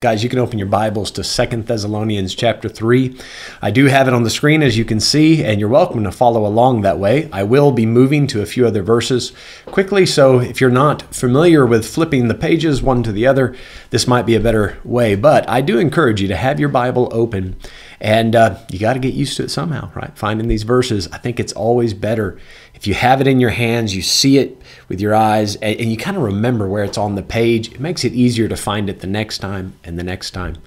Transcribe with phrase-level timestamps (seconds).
[0.00, 3.18] Guys, you can open your Bibles to Second Thessalonians chapter 3.
[3.60, 6.12] I do have it on the screen as you can see, and you're welcome to
[6.12, 7.28] follow along that way.
[7.32, 9.32] I will be moving to a few other verses
[9.66, 13.56] quickly, so if you're not familiar with flipping the pages one to the other,
[13.90, 15.16] this might be a better way.
[15.16, 17.56] But I do encourage you to have your Bible open,
[18.00, 20.16] and uh, you got to get used to it somehow, right?
[20.16, 22.38] Finding these verses, I think it's always better
[22.78, 24.56] if you have it in your hands, you see it
[24.88, 27.72] with your eyes, and, you kind of remember where it's on the page.
[27.72, 30.58] It makes it easier to find it the next time and the next time.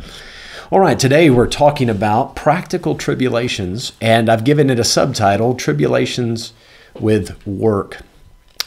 [0.71, 6.51] All right, today we're talking about practical tribulations, and I've given it a subtitle Tribulations
[6.99, 8.01] with Work,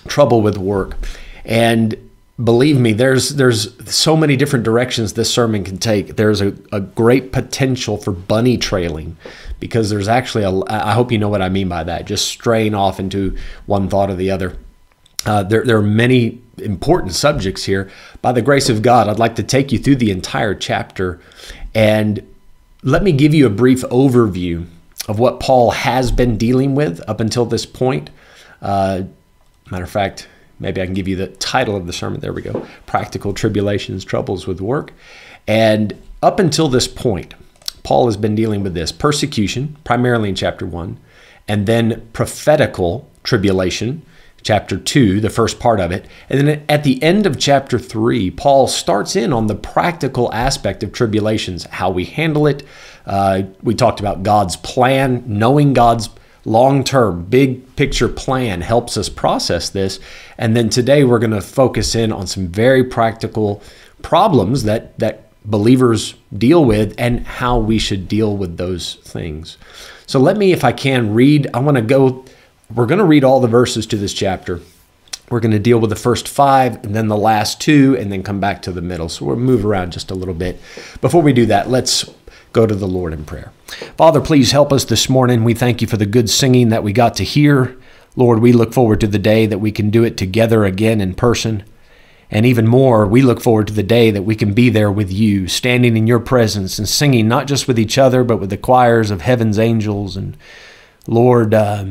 [0.09, 0.97] Trouble with Work.
[1.45, 2.11] And
[2.43, 6.17] believe me, there's there's so many different directions this sermon can take.
[6.17, 9.17] There's a, a great potential for bunny trailing
[9.61, 12.75] because there's actually a I hope you know what I mean by that, just straying
[12.75, 14.57] off into one thought or the other.
[15.27, 17.91] Uh, there, there are many important subjects here.
[18.21, 21.21] By the grace of God, I'd like to take you through the entire chapter
[21.75, 22.27] and
[22.83, 24.67] let me give you a brief overview
[25.09, 28.11] of what Paul has been dealing with up until this point.
[28.61, 29.05] Uh,
[29.71, 30.29] matter of fact,
[30.65, 32.21] maybe I can give you the title of the sermon.
[32.21, 34.93] There we go Practical Tribulations, Troubles with Work.
[35.47, 37.35] And up until this point,
[37.83, 40.99] Paul has been dealing with this persecution, primarily in chapter 1,
[41.47, 44.03] and then prophetical tribulation,
[44.43, 46.07] chapter 2, the first part of it.
[46.31, 50.83] And then at the end of chapter 3, Paul starts in on the practical aspect
[50.83, 52.63] of tribulations, how we handle it.
[53.05, 56.09] Uh, we talked about God's plan, knowing God's
[56.45, 60.01] long term, big picture plan helps us process this.
[60.39, 63.63] And then today we're going to focus in on some very practical
[64.03, 69.57] problems that, that believers deal with and how we should deal with those things.
[70.07, 71.49] So let me, if I can, read.
[71.55, 72.25] I want to go,
[72.75, 74.61] we're going to read all the verses to this chapter.
[75.31, 78.23] We're going to deal with the first five and then the last two and then
[78.23, 79.09] come back to the middle.
[79.09, 80.61] So we'll move around just a little bit.
[81.01, 82.05] Before we do that, let's
[82.55, 83.53] go to the Lord in prayer.
[83.99, 85.45] Father, please help us this morning.
[85.45, 87.77] We thank you for the good singing that we got to hear.
[88.17, 91.15] Lord, we look forward to the day that we can do it together again in
[91.15, 91.65] person.
[92.31, 95.13] And even more, we look forward to the day that we can be there with
[95.13, 98.57] you, standing in your presence and singing not just with each other, but with the
[98.57, 100.17] choirs of heaven's angels.
[100.17, 100.37] And
[101.07, 101.85] Lord, uh,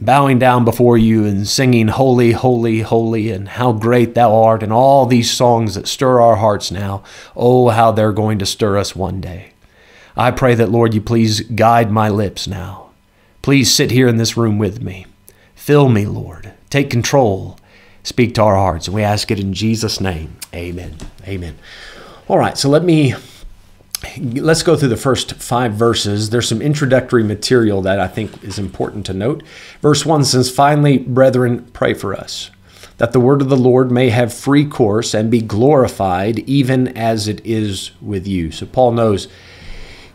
[0.00, 4.72] bowing down before you and singing, Holy, Holy, Holy, and how great thou art, and
[4.72, 7.02] all these songs that stir our hearts now.
[7.36, 9.52] Oh, how they're going to stir us one day.
[10.16, 12.90] I pray that, Lord, you please guide my lips now.
[13.42, 15.06] Please sit here in this room with me.
[15.54, 16.52] Fill me, Lord.
[16.70, 17.58] Take control
[18.06, 18.86] speak to our hearts.
[18.86, 20.36] And we ask it in Jesus' name.
[20.54, 20.96] Amen.
[21.26, 21.58] Amen.
[22.28, 23.14] All right, so let me
[24.18, 26.30] let's go through the first five verses.
[26.30, 29.42] There's some introductory material that I think is important to note.
[29.80, 32.50] Verse 1 says, Finally, brethren, pray for us,
[32.98, 37.26] that the word of the Lord may have free course and be glorified, even as
[37.26, 38.52] it is with you.
[38.52, 39.28] So Paul knows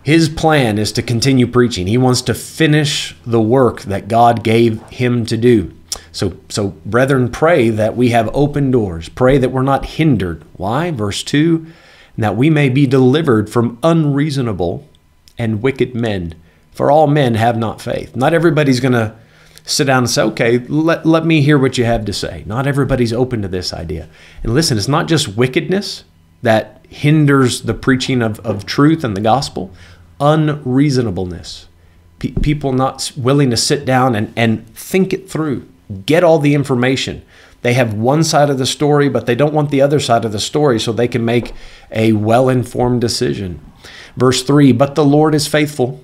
[0.04, 1.88] his plan is to continue preaching.
[1.88, 5.74] He wants to finish the work that God gave him to do.
[6.12, 9.10] So, so brethren, pray that we have open doors.
[9.10, 10.44] Pray that we're not hindered.
[10.54, 10.92] Why?
[10.92, 11.68] Verse 2
[12.18, 14.88] that we may be delivered from unreasonable
[15.38, 16.36] and wicked men.
[16.72, 18.16] For all men have not faith.
[18.16, 19.16] Not everybody's going to
[19.64, 22.44] sit down and say, okay, let, let me hear what you have to say.
[22.46, 24.10] Not everybody's open to this idea.
[24.44, 26.04] And listen, it's not just wickedness
[26.42, 29.72] that hinders the preaching of, of truth and the gospel,
[30.20, 31.68] unreasonableness.
[32.20, 35.68] P- people not willing to sit down and, and think it through
[36.06, 37.24] get all the information.
[37.62, 40.32] They have one side of the story, but they don't want the other side of
[40.32, 41.54] the story so they can make
[41.92, 43.60] a well informed decision.
[44.16, 46.04] Verse 3 But the Lord is faithful,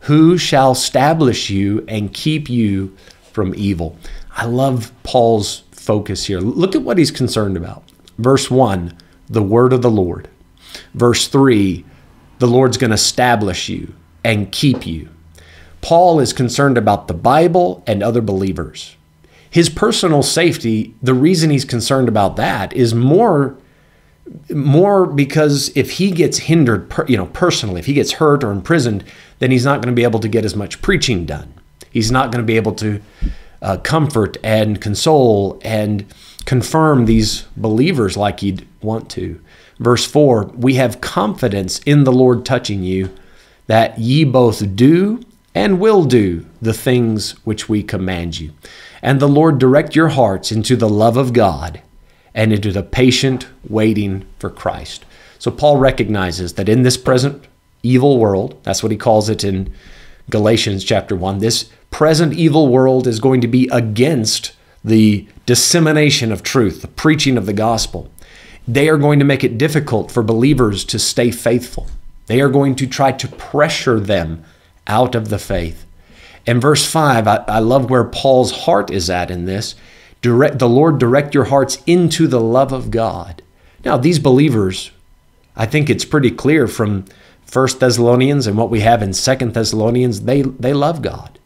[0.00, 2.96] who shall establish you and keep you
[3.32, 3.96] from evil.
[4.32, 6.40] I love Paul's focus here.
[6.40, 7.84] Look at what he's concerned about.
[8.18, 8.96] Verse 1
[9.30, 10.28] The word of the Lord.
[10.92, 11.84] Verse 3
[12.38, 15.08] The Lord's going to establish you and keep you.
[15.80, 18.96] Paul is concerned about the Bible and other believers
[19.50, 23.56] his personal safety, the reason he's concerned about that is more
[24.48, 29.02] more because if he gets hindered, you know, personally, if he gets hurt or imprisoned,
[29.40, 31.52] then he's not going to be able to get as much preaching done.
[31.90, 33.00] He's not going to be able to
[33.60, 36.06] uh, comfort and console and
[36.46, 39.40] confirm these believers like he'd want to.
[39.78, 43.10] Verse 4 We have confidence in the Lord touching you
[43.66, 45.20] that ye both do
[45.54, 48.52] and will do the things which we command you.
[49.02, 51.80] And the Lord direct your hearts into the love of God
[52.34, 55.04] and into the patient waiting for Christ.
[55.38, 57.44] So Paul recognizes that in this present
[57.82, 59.72] evil world, that's what he calls it in
[60.28, 64.52] Galatians chapter 1, this present evil world is going to be against
[64.84, 68.10] the dissemination of truth, the preaching of the gospel.
[68.68, 71.88] they are going to make it difficult for believers to stay faithful.
[72.26, 74.44] They are going to try to pressure them
[74.86, 75.84] out of the faith.
[76.46, 79.74] In verse 5, I, I love where Paul's heart is at in this.
[80.22, 83.42] Direct, the Lord direct your hearts into the love of God.
[83.84, 84.90] Now, these believers,
[85.56, 87.06] I think it's pretty clear from
[87.44, 91.38] First Thessalonians and what we have in Second Thessalonians, they, they love God.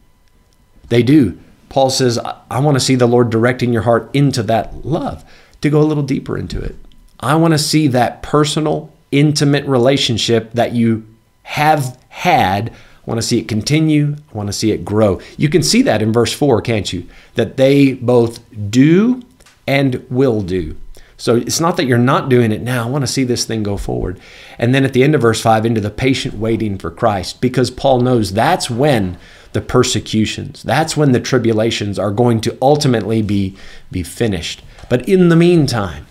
[0.89, 1.39] They do.
[1.75, 2.17] Paul says,
[2.49, 5.25] I, want to see the Lord directing your heart into that love.
[5.59, 6.77] To go a little deeper into it,
[7.19, 11.05] I want to see that personal, intimate relationship that you
[11.43, 12.69] have had.
[12.69, 12.73] I
[13.05, 14.15] want to see it continue.
[14.31, 15.19] I want to see it grow.
[15.35, 17.07] You can see that in verse 4, can't you?
[17.33, 18.39] That they both
[18.71, 19.21] do
[19.67, 20.77] and will do.
[21.17, 22.87] So it's not that you're not doing it now.
[22.87, 24.17] I want to see this thing go forward.
[24.57, 27.69] And then at the end of verse 5, into the patient waiting for Christ, because
[27.69, 29.17] Paul knows that's when
[29.55, 33.57] the persecutions, that's when the tribulations are going to ultimately be,
[33.89, 34.61] be finished.
[34.89, 36.05] But in the meantime,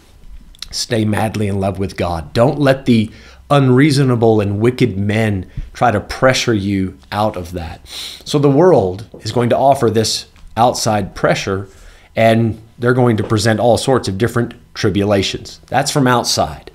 [0.71, 2.33] stay madly in love with God.
[2.33, 3.11] Don't let the
[3.51, 7.87] unreasonable and wicked men try to pressure you out of that.
[8.25, 10.27] So the world is going to offer this
[10.57, 11.69] outside pressure
[12.17, 15.61] and they're going to present all sorts of different tribulations.
[15.67, 16.71] That's from outside.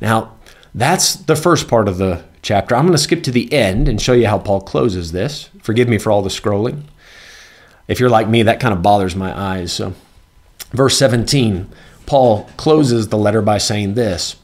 [0.00, 0.36] Now,
[0.72, 2.74] that's the first part of the chapter.
[2.74, 5.48] I'm going to skip to the end and show you how Paul closes this.
[5.62, 6.82] Forgive me for all the scrolling.
[7.88, 9.72] If you're like me, that kind of bothers my eyes.
[9.72, 9.94] So,
[10.72, 11.68] verse 17,
[12.06, 14.36] Paul closes the letter by saying this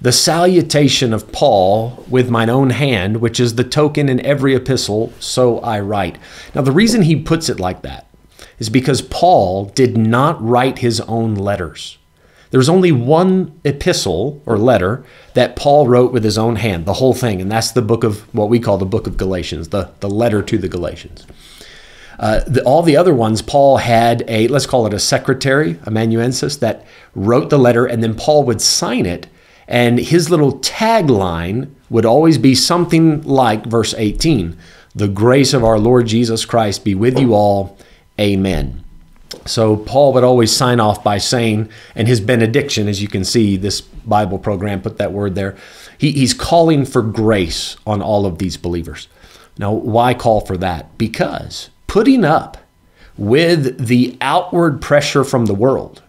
[0.00, 5.12] The salutation of Paul with mine own hand, which is the token in every epistle,
[5.18, 6.18] so I write.
[6.54, 8.06] Now, the reason he puts it like that
[8.58, 11.98] is because Paul did not write his own letters.
[12.50, 15.04] There's only one epistle or letter
[15.34, 18.22] that Paul wrote with his own hand, the whole thing, and that's the book of
[18.34, 21.26] what we call the book of Galatians, the, the letter to the Galatians.
[22.18, 26.56] Uh, the, all the other ones, Paul had a, let's call it a secretary, amanuensis,
[26.56, 29.26] that wrote the letter, and then Paul would sign it.
[29.66, 34.56] And his little tagline would always be something like verse 18
[34.94, 37.78] The grace of our Lord Jesus Christ be with you all.
[38.18, 38.84] Amen.
[39.46, 43.56] So Paul would always sign off by saying, and his benediction, as you can see,
[43.56, 45.56] this Bible program put that word there.
[45.98, 49.08] He, he's calling for grace on all of these believers.
[49.58, 50.96] Now, why call for that?
[50.98, 52.56] Because putting up
[53.16, 56.02] with the outward pressure from the world,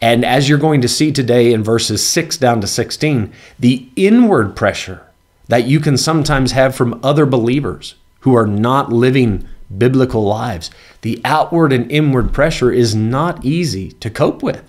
[0.00, 4.56] and as you're going to see today in verses 6 down to 16, the inward
[4.56, 5.02] pressure
[5.48, 9.46] that you can sometimes have from other believers who are not living
[9.78, 10.70] biblical lives.
[11.02, 14.68] The outward and inward pressure is not easy to cope with.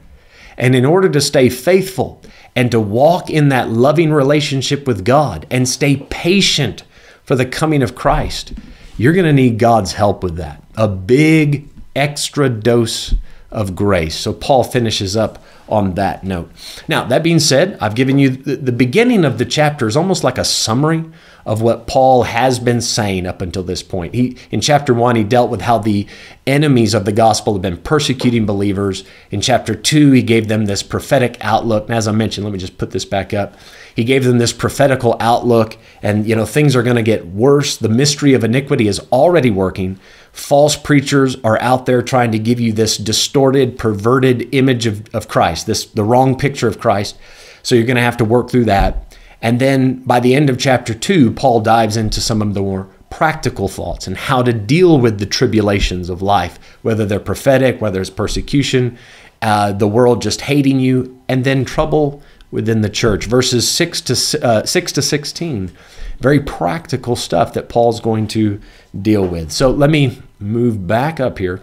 [0.57, 2.21] And in order to stay faithful
[2.55, 6.83] and to walk in that loving relationship with God and stay patient
[7.23, 8.53] for the coming of Christ,
[8.97, 10.63] you're going to need God's help with that.
[10.75, 13.13] A big extra dose
[13.51, 14.15] of grace.
[14.15, 16.51] So Paul finishes up on that note.
[16.87, 20.37] Now, that being said, I've given you the, beginning of the chapter is almost like
[20.37, 21.03] a summary
[21.47, 24.13] of what Paul has been saying up until this point.
[24.13, 26.05] He in chapter 1 he dealt with how the
[26.45, 29.05] enemies of the gospel have been persecuting believers.
[29.31, 31.85] In chapter 2 he gave them this prophetic outlook.
[31.85, 33.55] And as I mentioned, let me just put this back up.
[33.95, 37.77] He gave them this prophetical outlook and you know things are going to get worse.
[37.77, 39.99] The mystery of iniquity is already working.
[40.37, 45.27] False preachers are out there trying to give you this distorted, perverted image of, of
[45.27, 47.17] Christ, this the wrong picture of Christ.
[47.63, 49.17] So you're going to have to work through that.
[49.41, 52.87] And then by the end of chapter two, Paul dives into some of the more
[53.09, 57.99] practical thoughts and how to deal with the tribulations of life, whether they're prophetic, whether
[57.99, 58.97] it's persecution,
[59.41, 63.25] uh, the world just hating you, and then trouble within the church.
[63.25, 65.71] Verses six to uh, six to sixteen,
[66.19, 68.59] very practical stuff that Paul's going to
[69.01, 69.51] deal with.
[69.51, 71.61] So let me move back up here,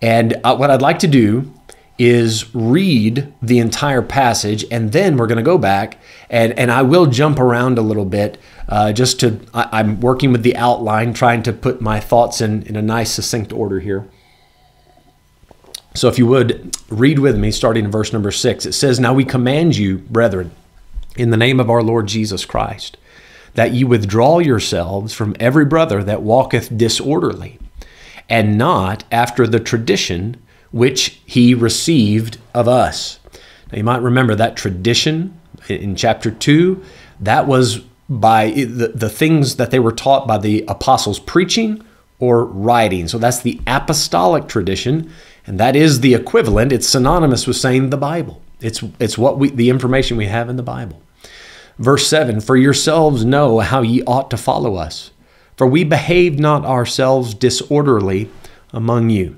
[0.00, 1.52] and uh, what I'd like to do
[1.98, 5.98] is read the entire passage, and then we're going to go back
[6.30, 8.38] and and I will jump around a little bit,
[8.68, 12.62] uh, just to I, am working with the outline, trying to put my thoughts in
[12.64, 14.06] in a nice succinct order here.
[15.94, 19.14] So if you would read with me, starting in verse number six, it says, "Now
[19.14, 20.50] we command you, brethren,
[21.16, 22.96] in the name of our Lord Jesus Christ,
[23.54, 27.58] that ye withdraw yourselves from every brother that walketh disorderly,
[28.28, 30.36] and not after the tradition."
[30.70, 33.18] which he received of us.
[33.70, 35.38] Now, you might remember that tradition
[35.68, 36.82] in chapter 2,
[37.20, 41.84] that was by the, the things that they were taught by the apostles preaching
[42.18, 43.06] or writing.
[43.06, 45.12] So that's the apostolic tradition,
[45.46, 46.72] and that is the equivalent.
[46.72, 48.42] It's synonymous with saying the Bible.
[48.60, 51.02] It's, it's what we, the information we have in the Bible.
[51.78, 55.10] Verse 7 For yourselves know how ye ought to follow us,
[55.56, 58.30] for we behaved not ourselves disorderly
[58.72, 59.36] among you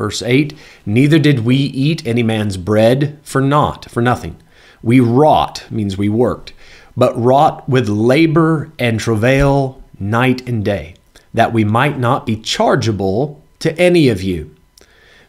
[0.00, 0.54] Verse 8
[0.86, 4.36] Neither did we eat any man's bread for naught, for nothing.
[4.82, 6.54] We wrought, means we worked,
[6.96, 10.94] but wrought with labor and travail night and day,
[11.34, 14.56] that we might not be chargeable to any of you.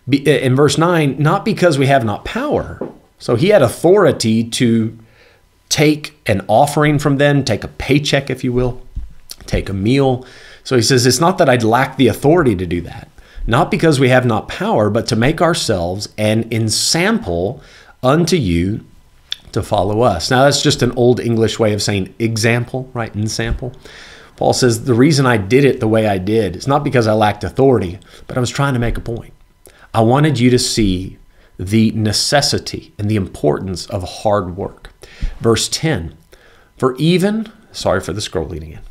[0.10, 2.80] Uh, in verse 9, not because we have not power.
[3.20, 4.98] So he had authority to
[5.72, 8.82] take an offering from them, take a paycheck, if you will,
[9.46, 10.26] take a meal.
[10.64, 13.10] So he says, It's not that I'd lack the authority to do that,
[13.48, 17.64] not because we have not power, but to make ourselves an ensample
[18.04, 18.86] unto you
[19.54, 20.30] to follow us.
[20.30, 23.14] Now, that's just an old English way of saying example, right?
[23.16, 23.74] Ensample.
[24.36, 27.14] Paul says, The reason I did it the way I did is not because I
[27.14, 27.98] lacked authority,
[28.28, 29.34] but I was trying to make a point.
[29.94, 31.18] I wanted you to see
[31.62, 34.90] the necessity and the importance of hard work.
[35.40, 36.18] Verse 10
[36.76, 38.82] For even, sorry for the scroll scrolling again.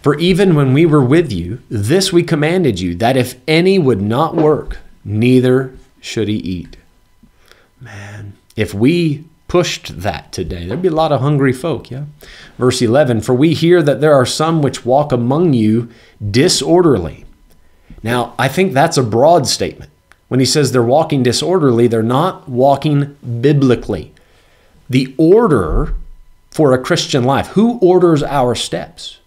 [0.00, 4.00] For even when we were with you, this we commanded you, that if any would
[4.00, 6.76] not work, neither should he eat.
[7.80, 12.04] Man, if we pushed that today, there'd be a lot of hungry folk, yeah?
[12.56, 15.90] Verse 11 For we hear that there are some which walk among you
[16.30, 17.26] disorderly.
[18.02, 19.90] Now, I think that's a broad statement.
[20.28, 24.12] When he says they're walking disorderly, they're not walking biblically
[24.88, 25.94] the order
[26.50, 27.48] for a Christian life.
[27.48, 29.18] Who orders our steps?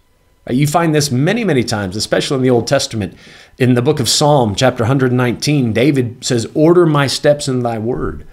[0.48, 3.16] Uh, you find this many, many times, especially in the Old Testament.
[3.58, 8.26] In the book of Psalm, chapter 119, David says, Order my steps in thy word.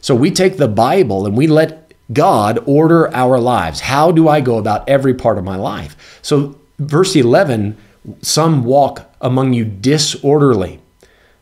[0.00, 3.80] So we take the Bible and we let God order our lives.
[3.80, 6.18] How do I go about every part of my life?
[6.20, 7.76] So, verse 11,
[8.20, 10.81] some walk among you disorderly.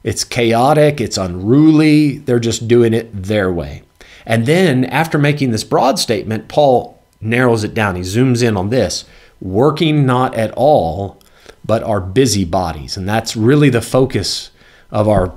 [0.03, 3.83] It's chaotic, it's unruly, they're just doing it their way.
[4.25, 7.97] And then after making this broad statement, Paul narrows it down.
[7.97, 9.05] He zooms in on this
[9.41, 11.21] working not at all,
[11.65, 12.97] but are busy bodies.
[12.97, 14.51] And that's really the focus
[14.91, 15.33] of our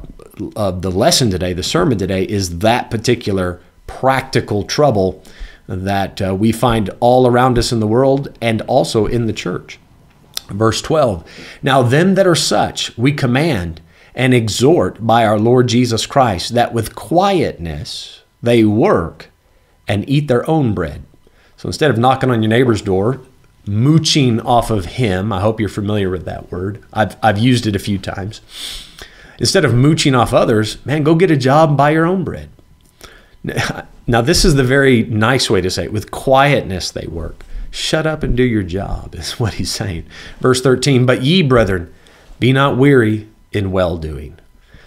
[0.56, 5.24] of the lesson today, the sermon today, is that particular practical trouble
[5.68, 9.80] that uh, we find all around us in the world and also in the church.
[10.50, 11.24] Verse 12
[11.62, 13.82] Now, them that are such, we command
[14.16, 19.30] and exhort by our Lord Jesus Christ, that with quietness they work
[19.88, 21.04] and eat their own bread.
[21.58, 23.22] So instead of knocking on your neighbor's door,
[23.66, 26.84] mooching off of him, I hope you're familiar with that word.
[26.92, 28.42] I've, I've used it a few times.
[29.40, 32.50] Instead of mooching off others, man, go get a job and buy your own bread.
[34.06, 35.94] Now, this is the very nice way to say it.
[35.94, 37.42] With quietness, they work.
[37.72, 40.06] Shut up and do your job, is what he's saying.
[40.42, 41.94] Verse 13, but ye, brethren,
[42.40, 44.38] be not weary in well doing.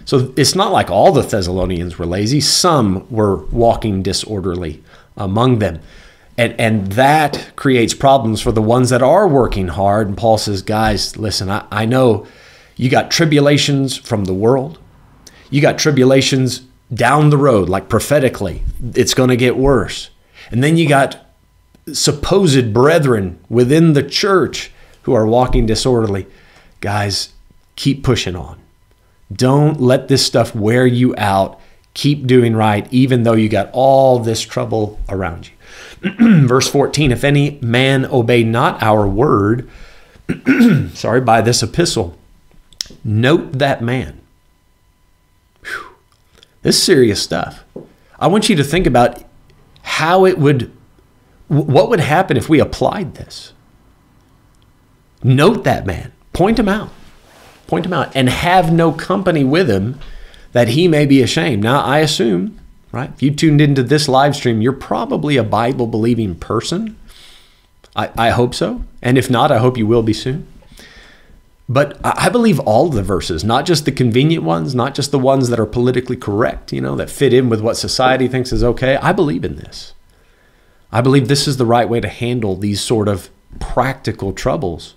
[0.05, 2.41] So it's not like all the Thessalonians were lazy.
[2.41, 4.83] Some were walking disorderly
[5.17, 5.81] among them.
[6.39, 10.09] And, and that creates problems for the ones that are working hard.
[10.09, 12.27] And Paul says, guys, listen, I, I know
[12.77, 14.79] you got tribulations from the world.
[15.51, 18.63] You got tribulations down the road, like prophetically,
[18.95, 20.11] it's going to get worse.
[20.51, 21.27] And then you got
[21.93, 24.71] supposed brethren within the church
[25.03, 26.27] who are walking disorderly.
[26.81, 27.33] Guys,
[27.77, 28.59] keep pushing on.
[29.33, 31.61] Don't let this stuff wear you out.
[31.95, 35.51] Keep doing right, even though you got all this trouble around
[36.03, 36.47] you.
[36.47, 39.69] Verse 14 If any man obey not our word,
[40.93, 42.19] sorry, by this epistle,
[43.03, 44.21] note that man.
[45.63, 45.97] Whew.
[46.63, 47.65] This is serious stuff.
[48.19, 49.23] I want you to think about
[49.83, 50.71] how it would,
[51.49, 53.53] what would happen if we applied this.
[55.23, 56.91] Note that man, point him out
[57.67, 59.99] point him out, and have no company with him
[60.53, 61.63] that he may be ashamed.
[61.63, 62.59] Now, I assume,
[62.93, 66.97] right, if you tuned into this live stream, you're probably a Bible believing person.
[67.95, 68.85] I, I hope so.
[69.03, 70.47] And if not, I hope you will be soon.
[71.69, 75.49] But I believe all the verses, not just the convenient ones, not just the ones
[75.49, 78.97] that are politically correct, you know, that fit in with what society thinks is okay.
[78.97, 79.93] I believe in this.
[80.93, 84.95] I believe this is the right way to handle these sort of practical troubles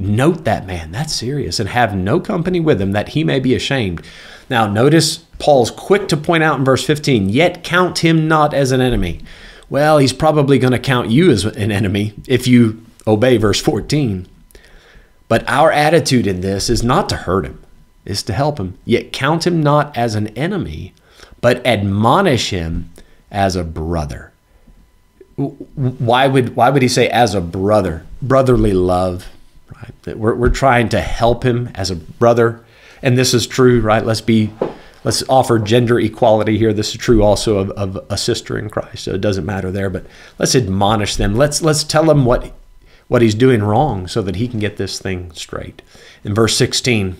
[0.00, 3.54] Note that man, that's serious, and have no company with him that he may be
[3.54, 4.06] ashamed.
[4.48, 8.70] Now, notice Paul's quick to point out in verse 15, yet count him not as
[8.70, 9.20] an enemy.
[9.68, 14.28] Well, he's probably going to count you as an enemy if you obey verse 14.
[15.26, 17.62] But our attitude in this is not to hurt him,
[18.04, 18.78] is to help him.
[18.84, 20.94] Yet count him not as an enemy,
[21.40, 22.90] but admonish him
[23.32, 24.32] as a brother.
[25.36, 28.06] Why would, why would he say as a brother?
[28.22, 29.28] Brotherly love
[30.06, 32.64] we're, we're trying to help him as a brother.
[33.02, 34.04] And this is true, right?
[34.04, 34.50] Let's be,
[35.04, 36.72] let's offer gender equality here.
[36.72, 39.04] This is true also of, of a sister in Christ.
[39.04, 40.06] So it doesn't matter there, but
[40.38, 41.34] let's admonish them.
[41.34, 42.52] Let's, let's tell him what,
[43.08, 45.82] what he's doing wrong so that he can get this thing straight.
[46.24, 47.16] In verse 16,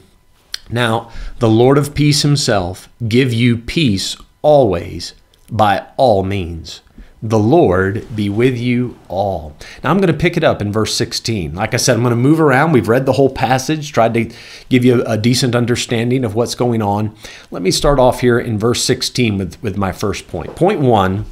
[0.71, 5.15] Now, the Lord of peace himself give you peace always
[5.51, 6.81] by all means.
[7.23, 9.57] The Lord be with you all.
[9.83, 11.53] Now, I'm going to pick it up in verse 16.
[11.53, 12.71] Like I said, I'm going to move around.
[12.71, 14.31] We've read the whole passage, tried to
[14.69, 17.17] give you a decent understanding of what's going on.
[17.51, 20.55] Let me start off here in verse 16 with, with my first point.
[20.55, 21.25] Point one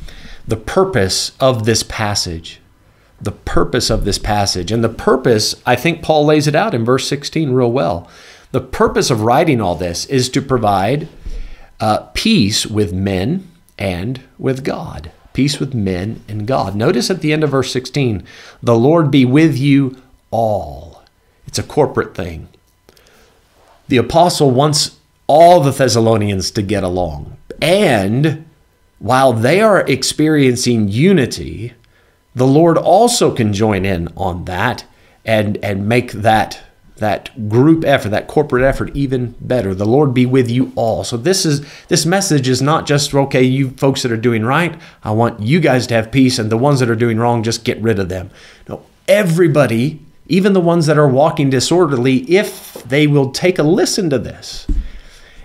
[0.49, 2.61] the purpose of this passage.
[3.21, 4.73] The purpose of this passage.
[4.73, 8.09] And the purpose, I think Paul lays it out in verse 16 real well.
[8.50, 11.09] The purpose of writing all this is to provide
[11.78, 16.75] uh, peace with men and with God peace with men and God.
[16.75, 18.25] Notice at the end of verse 16,
[18.62, 20.00] the Lord be with you
[20.31, 21.02] all.
[21.47, 22.49] It's a corporate thing.
[23.88, 27.37] The apostle wants all the Thessalonians to get along.
[27.61, 28.49] And
[28.99, 31.75] while they are experiencing unity,
[32.35, 34.87] the Lord also can join in on that
[35.23, 36.61] and, and make that
[36.96, 39.74] that group effort, that corporate effort even better.
[39.74, 41.04] The Lord be with you all.
[41.04, 44.78] So this is this message is not just okay, you folks that are doing right,
[45.04, 47.64] I want you guys to have peace and the ones that are doing wrong just
[47.64, 48.30] get rid of them.
[48.68, 54.10] No, everybody, even the ones that are walking disorderly, if they will take a listen
[54.10, 54.66] to this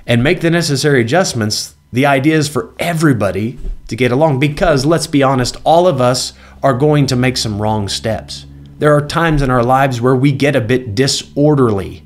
[0.07, 5.07] and make the necessary adjustments, the idea is for everybody to get along because let's
[5.07, 6.31] be honest, all of us
[6.63, 8.45] are going to make some wrong steps.
[8.81, 12.01] There are times in our lives where we get a bit disorderly.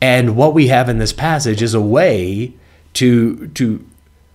[0.00, 2.54] And what we have in this passage is a way
[2.94, 3.86] to, to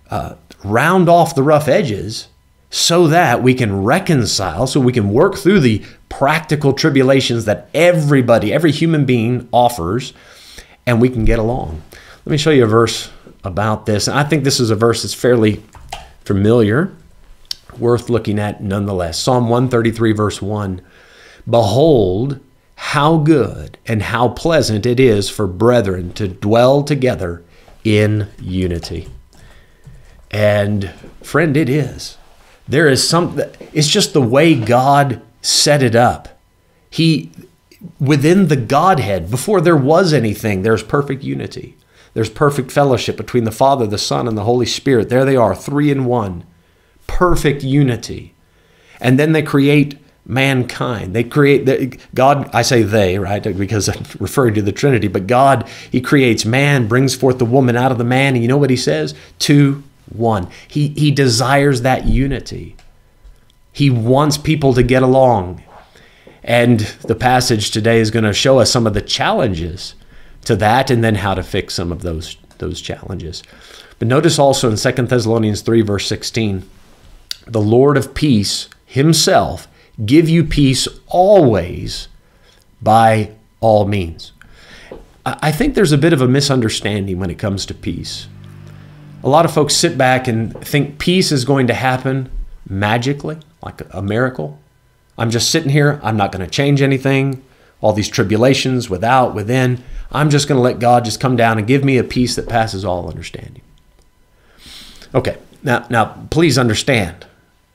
[0.09, 2.29] uh, round off the rough edges
[2.69, 8.53] so that we can reconcile, so we can work through the practical tribulations that everybody,
[8.53, 10.13] every human being offers,
[10.85, 11.83] and we can get along.
[12.23, 13.11] Let me show you a verse
[13.43, 14.07] about this.
[14.07, 15.61] And I think this is a verse that's fairly
[16.23, 16.95] familiar,
[17.77, 19.19] worth looking at nonetheless.
[19.19, 20.81] Psalm 133, verse 1.
[21.49, 22.39] Behold,
[22.75, 27.43] how good and how pleasant it is for brethren to dwell together
[27.83, 29.07] in unity.
[30.31, 32.17] And friend, it is.
[32.67, 33.39] There is some,
[33.73, 36.39] it's just the way God set it up.
[36.89, 37.31] He,
[37.99, 41.77] within the Godhead, before there was anything, there's perfect unity.
[42.13, 45.09] There's perfect fellowship between the Father, the Son, and the Holy Spirit.
[45.09, 46.45] There they are, three in one.
[47.07, 48.33] Perfect unity.
[48.99, 51.15] And then they create mankind.
[51.15, 52.49] They create God.
[52.53, 53.43] I say they, right?
[53.43, 55.07] Because I'm referring to the Trinity.
[55.07, 58.47] But God, He creates man, brings forth the woman out of the man, and you
[58.47, 59.13] know what He says?
[59.39, 60.49] Two, one.
[60.67, 62.75] He He desires that unity.
[63.71, 65.61] He wants people to get along.
[66.43, 69.95] And the passage today is going to show us some of the challenges
[70.45, 73.43] to that and then how to fix some of those, those challenges.
[73.97, 76.69] But notice also in 2 Thessalonians 3, verse 16,
[77.47, 79.67] the Lord of peace himself
[80.03, 82.07] give you peace always
[82.81, 84.31] by all means.
[85.25, 88.27] I think there's a bit of a misunderstanding when it comes to peace.
[89.23, 92.29] A lot of folks sit back and think peace is going to happen
[92.69, 94.59] magically, like a miracle.
[95.17, 97.43] I'm just sitting here, I'm not going to change anything.
[97.81, 101.65] All these tribulations without, within, I'm just going to let God just come down and
[101.65, 103.61] give me a peace that passes all understanding.
[105.13, 107.25] Okay, now, now please understand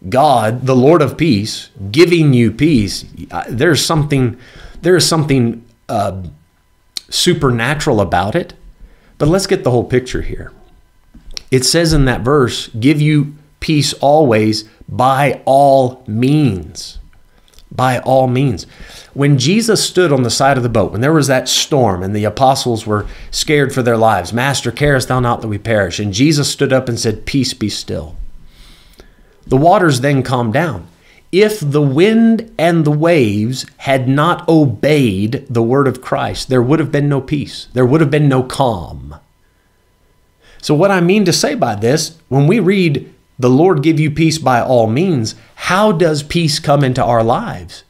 [0.09, 3.05] God, the Lord of peace, giving you peace,
[3.49, 4.39] there's something,
[4.81, 6.23] there's something uh,
[7.11, 8.55] supernatural about it.
[9.19, 10.53] But let's get the whole picture here.
[11.51, 16.99] It says in that verse, give you peace always by all means.
[17.71, 18.65] By all means.
[19.13, 22.17] When Jesus stood on the side of the boat, when there was that storm and
[22.17, 25.99] the apostles were scared for their lives, Master, carest thou not that we perish?
[25.99, 28.17] And Jesus stood up and said, Peace be still.
[29.51, 30.87] The waters then calmed down.
[31.33, 36.79] If the wind and the waves had not obeyed the word of Christ, there would
[36.79, 37.67] have been no peace.
[37.73, 39.17] There would have been no calm.
[40.63, 44.11] So, what I mean to say by this, when we read, the Lord give you
[44.11, 47.83] peace by all means, how does peace come into our lives?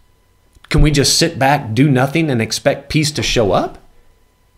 [0.70, 3.76] Can we just sit back, do nothing, and expect peace to show up?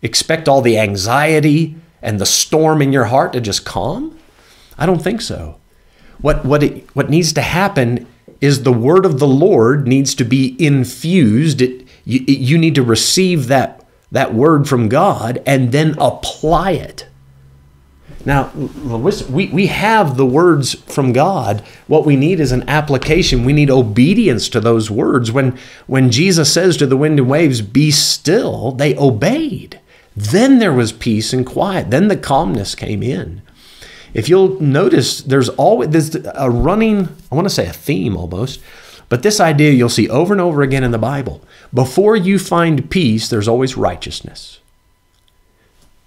[0.01, 4.17] Expect all the anxiety and the storm in your heart to just calm?
[4.77, 5.57] I don't think so.
[6.21, 8.07] What, what, it, what needs to happen
[8.41, 11.61] is the word of the Lord needs to be infused.
[11.61, 17.07] It, you, you need to receive that, that word from God and then apply it.
[18.25, 21.61] Now, we, we have the words from God.
[21.87, 23.43] What we need is an application.
[23.43, 25.31] We need obedience to those words.
[25.31, 29.79] When, when Jesus says to the wind and waves, Be still, they obeyed.
[30.15, 31.91] Then there was peace and quiet.
[31.91, 33.41] Then the calmness came in
[34.13, 38.61] if you'll notice, there's always there's a running, I want to say a theme almost,
[39.09, 41.41] but this idea you'll see over and over again in the Bible.
[41.73, 44.59] Before you find peace, there's always righteousness.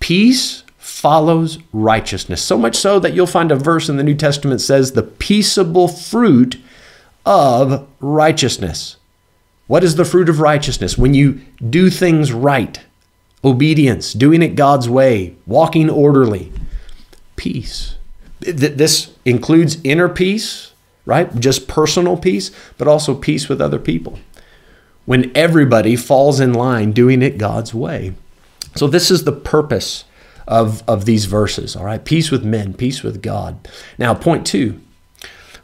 [0.01, 2.43] Peace follows righteousness.
[2.43, 5.89] So much so that you'll find a verse in the New Testament says the peaceable
[5.89, 6.59] fruit
[7.25, 8.97] of righteousness.
[9.67, 10.97] What is the fruit of righteousness?
[10.97, 12.81] When you do things right,
[13.45, 16.53] obedience, doing it God's way, walking orderly,
[17.35, 17.96] peace.
[18.53, 20.73] This includes inner peace,
[21.05, 21.35] right?
[21.39, 24.19] Just personal peace, but also peace with other people.
[25.05, 28.15] When everybody falls in line doing it God's way.
[28.75, 30.05] So, this is the purpose
[30.47, 32.05] of, of these verses, all right?
[32.05, 33.69] Peace with men, peace with God.
[33.99, 34.81] Now, point two,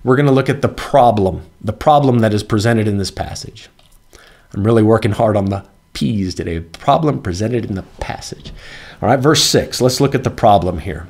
[0.04, 3.68] we're going to look at the problem, the problem that is presented in this passage.
[4.54, 6.60] I'm really working hard on the P's today.
[6.60, 8.52] Problem presented in the passage.
[9.00, 9.80] All right, verse 6.
[9.80, 11.06] Let's look at the problem here.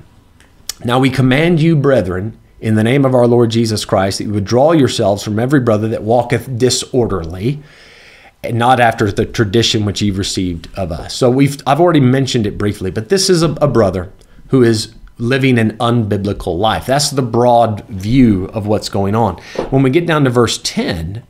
[0.84, 4.32] Now we command you, brethren, in the name of our Lord Jesus Christ, that you
[4.32, 7.62] withdraw yourselves from every brother that walketh disorderly,
[8.42, 11.14] and not after the tradition which you've received of us.
[11.14, 14.12] So we've I've already mentioned it briefly, but this is a, a brother
[14.48, 16.86] who is living an unbiblical life.
[16.86, 19.36] That's the broad view of what's going on.
[19.70, 21.22] When we get down to verse 10,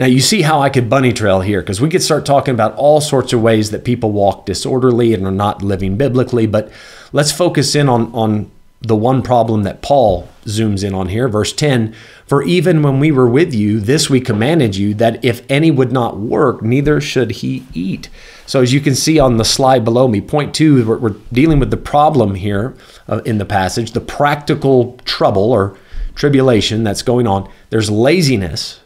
[0.00, 2.74] now, you see how I could bunny trail here because we could start talking about
[2.76, 6.72] all sorts of ways that people walk disorderly and are not living biblically, but
[7.12, 11.28] let's focus in on, on the one problem that Paul zooms in on here.
[11.28, 15.44] Verse 10 For even when we were with you, this we commanded you, that if
[15.50, 18.08] any would not work, neither should he eat.
[18.46, 21.58] So, as you can see on the slide below me, point two, we're, we're dealing
[21.58, 22.74] with the problem here
[23.06, 25.76] uh, in the passage, the practical trouble or
[26.14, 27.52] tribulation that's going on.
[27.68, 28.80] There's laziness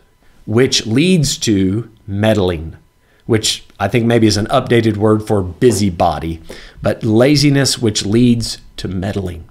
[0.47, 2.77] which leads to meddling,
[3.27, 6.41] which I think maybe is an updated word for busybody,
[6.83, 9.49] but laziness which leads to meddling.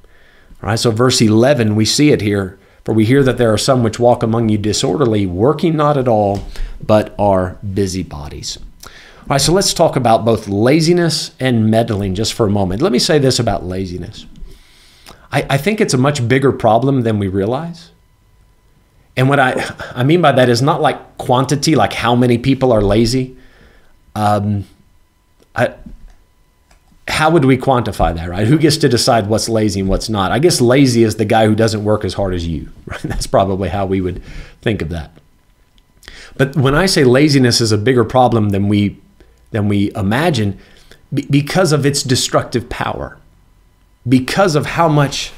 [0.62, 2.58] All right, so verse 11, we see it here.
[2.84, 6.08] For we hear that there are some which walk among you disorderly, working not at
[6.08, 6.46] all,
[6.86, 8.58] but are busybodies.
[8.88, 12.82] All right, so let's talk about both laziness and meddling just for a moment.
[12.82, 14.26] Let me say this about laziness.
[15.32, 17.93] I, I think it's a much bigger problem than we realize.
[19.16, 19.54] And what I,
[19.96, 23.38] I mean by that is not like quantity, like how many people are lazy.
[24.16, 24.66] Um,
[25.56, 25.76] I,
[27.08, 28.48] how would we quantify that, right?
[28.48, 30.32] Who gets to decide what's lazy and what's not?
[30.32, 33.02] I guess lazy is the guy who doesn't work as hard as you, right?
[33.02, 34.24] That's probably how we would
[34.62, 35.12] think of that.
[36.36, 38.98] But when I say laziness is a bigger problem than we
[39.52, 40.58] than we imagine,
[41.14, 43.20] because of its destructive power,
[44.08, 45.32] because of how much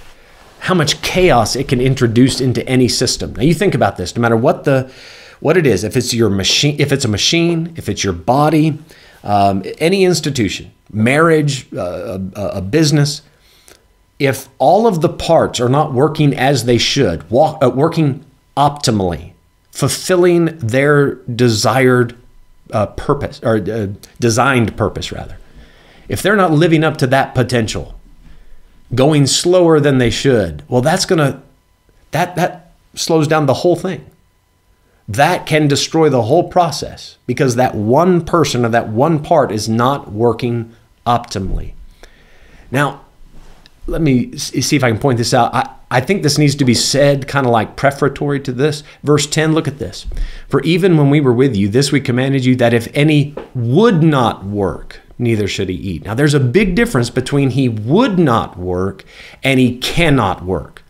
[0.65, 3.35] how much chaos it can introduce into any system.
[3.35, 4.91] Now you think about this, no matter what the
[5.39, 8.79] what it is, if it's your machine, if it's a machine, if it's your body,
[9.23, 13.21] um, any institution, marriage, uh, a, a, business,
[14.17, 18.25] if all of the parts are not working as they should, walk, uh, working
[18.57, 19.33] optimally,
[19.69, 22.17] fulfilling their desired
[22.71, 23.87] uh, purpose or uh,
[24.19, 25.37] designed purpose, rather,
[26.07, 27.94] if they're not living up to that potential,
[28.93, 30.63] going slower than they should.
[30.69, 31.41] Well, that's going to
[32.11, 34.05] that that slows down the whole thing.
[35.07, 39.69] That can destroy the whole process because that one person or that one part is
[39.69, 40.73] not working
[41.05, 41.73] optimally.
[42.71, 43.01] Now,
[43.87, 45.53] let me see if I can point this out.
[45.53, 48.83] I, I think this needs to be said kind of like prefatory to this.
[49.03, 50.07] Verse 10, look at this.
[50.49, 54.01] For even when we were with you, this we commanded you that if any would
[54.01, 56.05] not work, neither should he eat.
[56.05, 59.03] Now, there's a big difference between he would not work
[59.43, 60.83] and he cannot work.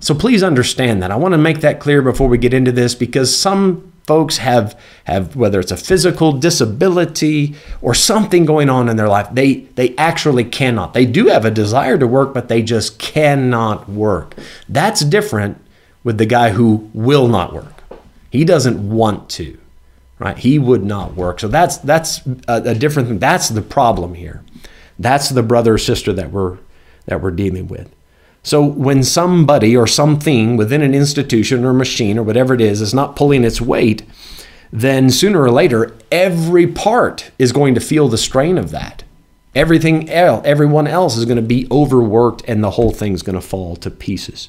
[0.00, 1.12] So please understand that.
[1.12, 4.78] I want to make that clear before we get into this because some folks have
[5.04, 9.94] have whether it's a physical disability or something going on in their life they they
[9.96, 14.34] actually cannot they do have a desire to work but they just cannot work
[14.68, 15.56] that's different
[16.02, 17.84] with the guy who will not work
[18.30, 19.56] he doesn't want to
[20.22, 20.38] right?
[20.38, 21.40] He would not work.
[21.40, 23.18] So that's that's a, a different thing.
[23.18, 24.44] That's the problem here.
[24.98, 26.58] That's the brother or sister that we're
[27.06, 27.92] that we're dealing with.
[28.44, 32.94] So when somebody or something within an institution or machine or whatever it is is
[32.94, 34.04] not pulling its weight,
[34.72, 39.02] then sooner or later every part is going to feel the strain of that.
[39.54, 43.46] Everything else, everyone else is going to be overworked and the whole thing's going to
[43.46, 44.48] fall to pieces.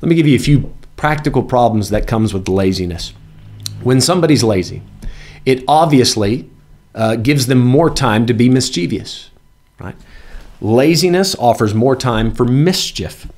[0.00, 3.12] Let me give you a few practical problems that comes with laziness.
[3.82, 4.82] When somebody's lazy,
[5.44, 6.48] it obviously
[6.94, 9.30] uh, gives them more time to be mischievous,
[9.78, 9.96] right?
[10.60, 13.28] Laziness offers more time for mischief.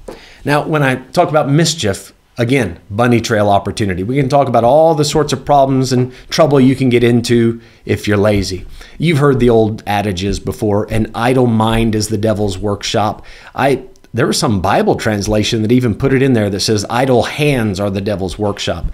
[0.44, 4.02] Now, when I talk about mischief, again, bunny trail opportunity.
[4.02, 7.60] We can talk about all the sorts of problems and trouble you can get into
[7.84, 8.66] if you're lazy.
[8.98, 13.24] You've heard the old adages before, an idle mind is the devil's workshop.
[13.54, 17.24] I there was some Bible translation that even put it in there that says idle
[17.24, 18.86] hands are the devil's workshop.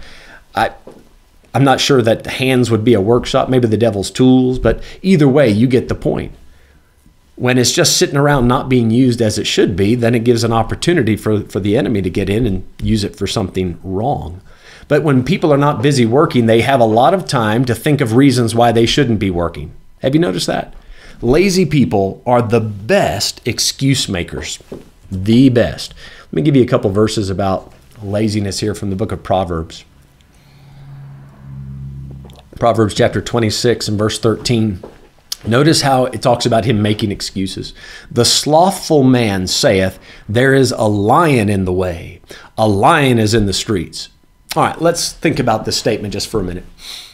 [0.55, 0.71] I
[1.53, 5.27] I'm not sure that hands would be a workshop, maybe the devil's tools, but either
[5.27, 6.31] way, you get the point.
[7.41, 10.43] when it's just sitting around not being used as it should be, then it gives
[10.43, 14.39] an opportunity for, for the enemy to get in and use it for something wrong.
[14.87, 17.99] But when people are not busy working, they have a lot of time to think
[17.99, 19.71] of reasons why they shouldn't be working.
[20.03, 20.75] Have you noticed that?
[21.19, 24.59] Lazy people are the best excuse makers.
[25.09, 25.95] The best.
[26.25, 29.83] Let me give you a couple verses about laziness here from the book of Proverbs.
[32.61, 34.83] Proverbs chapter 26 and verse 13.
[35.47, 37.73] Notice how it talks about him making excuses.
[38.11, 39.97] The slothful man saith,
[40.29, 42.21] There is a lion in the way,
[42.59, 44.09] a lion is in the streets.
[44.55, 46.65] All right, let's think about this statement just for a minute.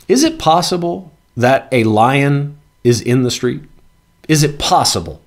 [0.09, 3.61] Is it possible that a lion is in the street?
[4.27, 5.21] Is it possible?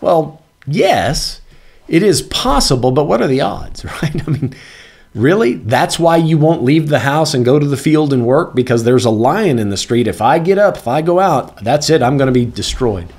[0.00, 1.40] Well, yes,
[1.86, 4.26] it is possible, but what are the odds, right?
[4.26, 4.56] I mean,
[5.16, 5.54] Really?
[5.54, 8.84] That's why you won't leave the house and go to the field and work because
[8.84, 10.06] there's a lion in the street.
[10.06, 12.02] If I get up, if I go out, that's it.
[12.02, 13.10] I'm going to be destroyed.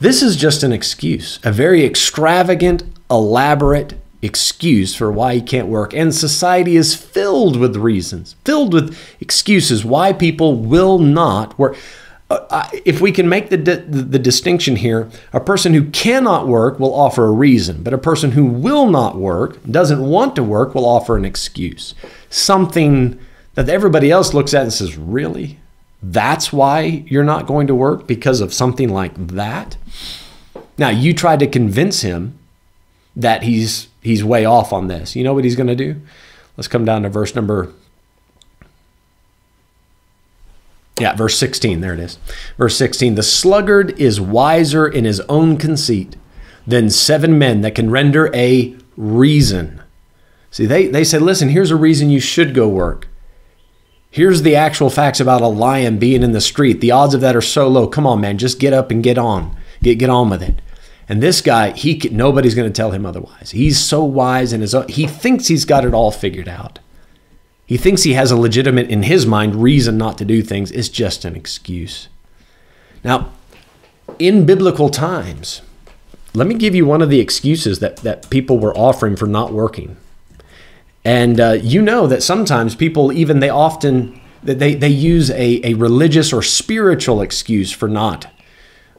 [0.00, 5.92] This is just an excuse, a very extravagant, elaborate excuse for why he can't work.
[5.92, 11.76] And society is filled with reasons, filled with excuses why people will not work.
[12.30, 16.78] Uh, if we can make the, the, the distinction here, a person who cannot work
[16.78, 20.72] will offer a reason, but a person who will not work, doesn't want to work,
[20.72, 21.92] will offer an excuse.
[22.28, 23.18] Something
[23.54, 25.58] that everybody else looks at and says, Really?
[26.02, 29.76] That's why you're not going to work because of something like that?
[30.78, 32.38] Now, you try to convince him
[33.16, 35.14] that he's he's way off on this.
[35.14, 36.00] You know what he's going to do?
[36.56, 37.72] Let's come down to verse number
[41.00, 41.80] Yeah, verse 16.
[41.80, 42.18] There it is.
[42.58, 46.16] Verse 16 The sluggard is wiser in his own conceit
[46.66, 49.82] than seven men that can render a reason.
[50.50, 53.08] See, they, they said, listen, here's a reason you should go work.
[54.10, 56.80] Here's the actual facts about a lion being in the street.
[56.80, 57.86] The odds of that are so low.
[57.86, 59.56] Come on, man, just get up and get on.
[59.82, 60.60] Get, get on with it.
[61.08, 63.50] And this guy, he nobody's going to tell him otherwise.
[63.50, 66.78] He's so wise in his own, he thinks he's got it all figured out.
[67.70, 70.72] He thinks he has a legitimate, in his mind, reason not to do things.
[70.72, 72.08] It's just an excuse.
[73.04, 73.30] Now,
[74.18, 75.62] in biblical times,
[76.34, 79.52] let me give you one of the excuses that, that people were offering for not
[79.52, 79.96] working.
[81.04, 85.74] And uh, you know that sometimes people, even they often, they, they use a, a
[85.74, 88.26] religious or spiritual excuse for not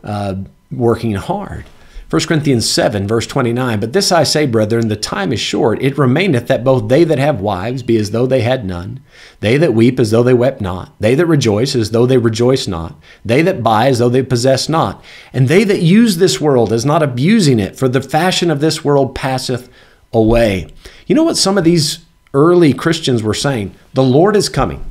[0.01, 0.35] uh,
[0.71, 1.65] working hard.
[2.11, 3.79] 1 Corinthians 7, verse 29.
[3.79, 5.81] But this I say, brethren, the time is short.
[5.81, 8.99] It remaineth that both they that have wives be as though they had none,
[9.39, 12.67] they that weep as though they wept not, they that rejoice as though they rejoice
[12.67, 16.73] not, they that buy as though they possess not, and they that use this world
[16.73, 19.69] as not abusing it, for the fashion of this world passeth
[20.11, 20.67] away.
[21.07, 21.99] You know what some of these
[22.33, 23.73] early Christians were saying?
[23.93, 24.83] The Lord is coming.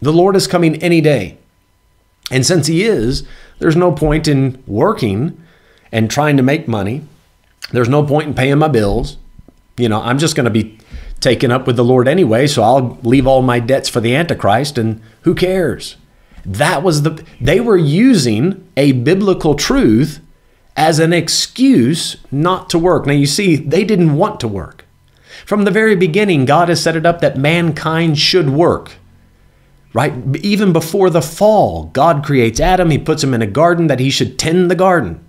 [0.00, 1.36] The Lord is coming any day.
[2.30, 3.24] And since He is,
[3.58, 5.38] there's no point in working
[5.96, 7.00] and trying to make money.
[7.72, 9.16] There's no point in paying my bills.
[9.78, 10.78] You know, I'm just going to be
[11.20, 14.76] taken up with the Lord anyway, so I'll leave all my debts for the Antichrist,
[14.76, 15.96] and who cares?
[16.44, 20.20] That was the, they were using a biblical truth
[20.76, 23.06] as an excuse not to work.
[23.06, 24.84] Now, you see, they didn't want to work.
[25.46, 28.92] From the very beginning, God has set it up that mankind should work.
[29.94, 30.12] Right?
[30.42, 34.10] Even before the fall, God creates Adam, He puts him in a garden that he
[34.10, 35.25] should tend the garden.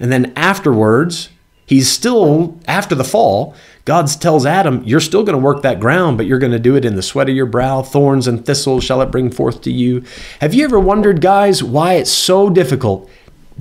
[0.00, 1.28] And then afterwards,
[1.66, 6.16] he's still, after the fall, God tells Adam, You're still going to work that ground,
[6.16, 7.82] but you're going to do it in the sweat of your brow.
[7.82, 10.02] Thorns and thistles shall it bring forth to you.
[10.40, 13.08] Have you ever wondered, guys, why it's so difficult?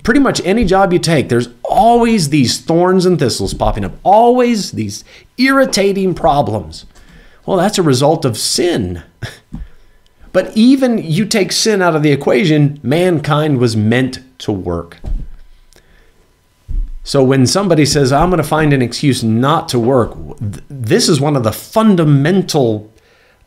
[0.04, 4.72] Pretty much any job you take, there's always these thorns and thistles popping up, always
[4.72, 5.04] these
[5.38, 6.86] irritating problems.
[7.46, 9.04] Well, that's a result of sin.
[10.32, 14.98] But even you take sin out of the equation, mankind was meant to work.
[17.10, 21.20] So when somebody says, I'm going to find an excuse not to work, this is
[21.20, 22.94] one of the fundamental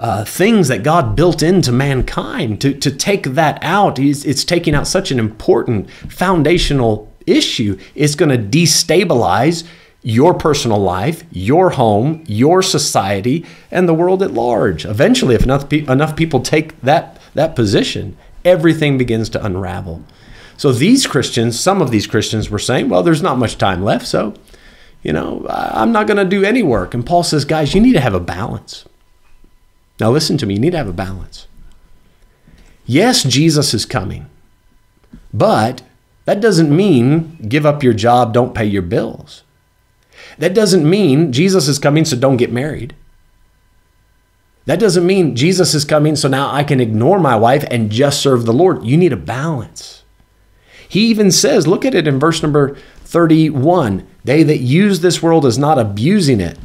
[0.00, 2.60] uh, things that God built into mankind.
[2.62, 7.78] To, to take that out, it's, it's taking out such an important foundational issue.
[7.94, 9.64] It's going to destabilize
[10.02, 14.84] your personal life, your home, your society, and the world at large.
[14.84, 20.02] Eventually, if enough, pe- enough people take that, that position, everything begins to unravel.
[20.62, 24.06] So these Christians, some of these Christians were saying, well, there's not much time left,
[24.06, 24.32] so,
[25.02, 26.94] you know, I'm not going to do any work.
[26.94, 28.84] And Paul says, guys, you need to have a balance.
[29.98, 31.48] Now, listen to me, you need to have a balance.
[32.86, 34.30] Yes, Jesus is coming,
[35.34, 35.82] but
[36.26, 39.42] that doesn't mean give up your job, don't pay your bills.
[40.38, 42.94] That doesn't mean Jesus is coming, so don't get married.
[44.66, 48.22] That doesn't mean Jesus is coming, so now I can ignore my wife and just
[48.22, 48.84] serve the Lord.
[48.84, 49.98] You need a balance.
[50.92, 55.46] He even says, look at it in verse number 31 they that use this world
[55.46, 56.58] is not abusing it.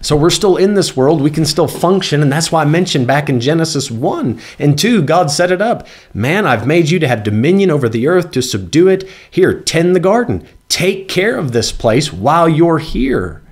[0.00, 1.20] So we're still in this world.
[1.20, 2.22] We can still function.
[2.22, 5.88] And that's why I mentioned back in Genesis 1 and 2, God set it up.
[6.14, 9.02] Man, I've made you to have dominion over the earth, to subdue it.
[9.28, 10.46] Here, tend the garden.
[10.68, 13.42] Take care of this place while you're here.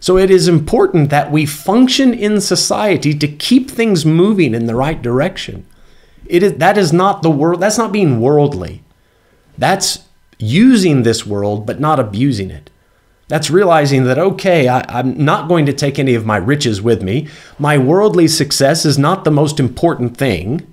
[0.00, 4.74] So it is important that we function in society to keep things moving in the
[4.74, 5.66] right direction.
[6.24, 8.82] It is, that is not the world, that's not being worldly.
[9.58, 10.04] That's
[10.38, 12.70] using this world but not abusing it.
[13.28, 17.02] That's realizing that, okay, I, am not going to take any of my riches with
[17.02, 17.28] me.
[17.58, 20.66] My worldly success is not the most important thing,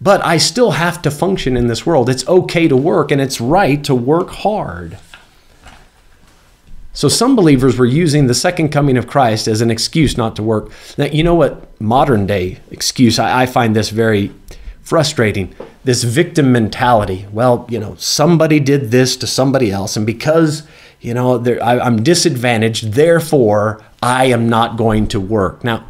[0.00, 2.08] but I still have to function in this world.
[2.10, 4.98] It's okay to work and it's right to work hard.
[6.92, 10.42] So some believers were using the second coming of Christ as an excuse not to
[10.42, 10.72] work.
[10.98, 14.32] Now, you know what modern day excuse, I, I find this very
[14.86, 15.52] frustrating.
[15.82, 17.26] This victim mentality.
[17.32, 20.62] Well, you know, somebody did this to somebody else, and because,
[21.00, 25.64] you know, I, I'm disadvantaged, therefore I am not going to work.
[25.64, 25.84] Now,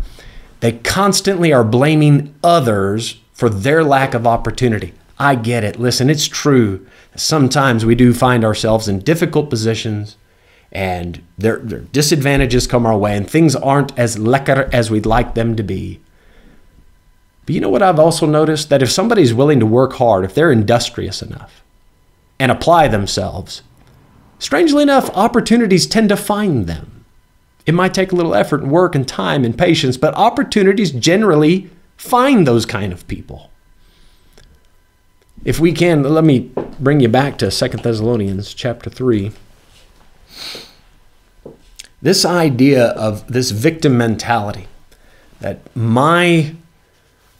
[0.60, 4.94] they constantly are blaming others for their lack of opportunity.
[5.18, 5.78] I get it.
[5.78, 6.86] Listen, it's true.
[7.14, 10.16] Sometimes we do find ourselves in difficult positions
[10.72, 15.34] and their, their disadvantages come our way and things aren't as lekker as we'd like
[15.34, 16.00] them to be.
[17.46, 18.68] But you know what I've also noticed?
[18.68, 21.62] That if somebody's willing to work hard, if they're industrious enough
[22.38, 23.62] and apply themselves,
[24.40, 27.04] strangely enough, opportunities tend to find them.
[27.64, 31.70] It might take a little effort and work and time and patience, but opportunities generally
[31.96, 33.50] find those kind of people.
[35.44, 39.30] If we can, let me bring you back to Second Thessalonians chapter 3.
[42.02, 44.66] This idea of this victim mentality
[45.40, 46.54] that my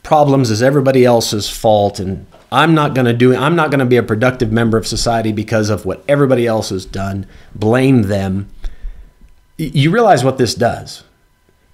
[0.07, 3.35] problems is everybody else's fault and I'm not going to do.
[3.35, 6.69] I'm not going to be a productive member of society because of what everybody else
[6.69, 7.27] has done.
[7.57, 8.49] Blame them.
[9.59, 11.03] You realize what this does.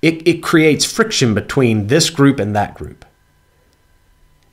[0.00, 3.04] It, it creates friction between this group and that group.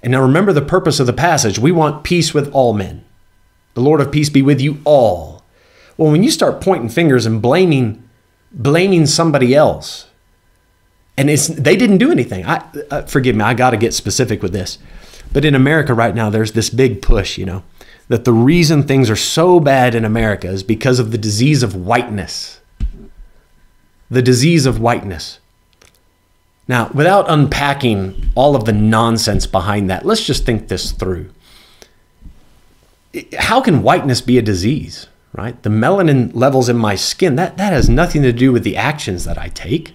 [0.03, 1.57] And now remember the purpose of the passage.
[1.57, 3.05] We want peace with all men.
[3.75, 5.45] The Lord of peace be with you all.
[5.95, 8.03] Well, when you start pointing fingers and blaming
[8.51, 10.08] blaming somebody else,
[11.19, 12.45] and it's they didn't do anything.
[12.45, 13.43] I uh, forgive me.
[13.43, 14.77] I got to get specific with this,
[15.33, 17.37] but in America right now, there's this big push.
[17.37, 17.63] You know
[18.07, 21.75] that the reason things are so bad in America is because of the disease of
[21.75, 22.61] whiteness.
[24.09, 25.39] The disease of whiteness.
[26.67, 31.31] Now, without unpacking all of the nonsense behind that, let's just think this through.
[33.37, 35.07] How can whiteness be a disease?
[35.33, 35.61] right?
[35.61, 39.25] The melanin levels in my skin, that, that has nothing to do with the actions
[39.25, 39.93] that I take.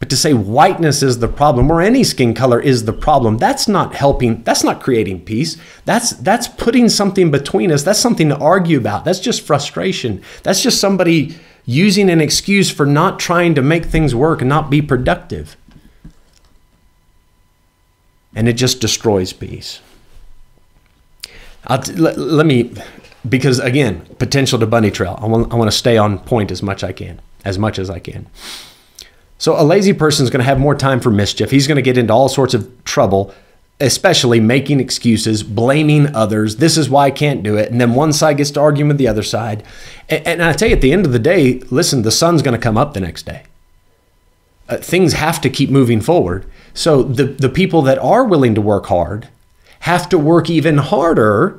[0.00, 3.68] But to say whiteness is the problem or any skin color is the problem, that's
[3.68, 5.58] not helping, that's not creating peace.
[5.84, 7.82] That's that's putting something between us.
[7.82, 9.04] That's something to argue about.
[9.04, 10.22] That's just frustration.
[10.42, 11.36] That's just somebody
[11.66, 15.54] using an excuse for not trying to make things work and not be productive.
[18.34, 19.80] And it just destroys peace.
[21.68, 22.72] Let, let me
[23.28, 25.18] because again, potential to bunny trail.
[25.20, 27.90] I want, I want to stay on point as much I can, as much as
[27.90, 28.28] I can.
[29.40, 31.50] So a lazy person is going to have more time for mischief.
[31.50, 33.32] He's going to get into all sorts of trouble,
[33.80, 36.56] especially making excuses, blaming others.
[36.56, 37.72] This is why I can't do it.
[37.72, 39.64] And then one side gets to arguing with the other side.
[40.10, 42.54] And, and I tell you, at the end of the day, listen, the sun's going
[42.54, 43.44] to come up the next day.
[44.68, 46.44] Uh, things have to keep moving forward.
[46.74, 49.28] So the, the people that are willing to work hard
[49.80, 51.58] have to work even harder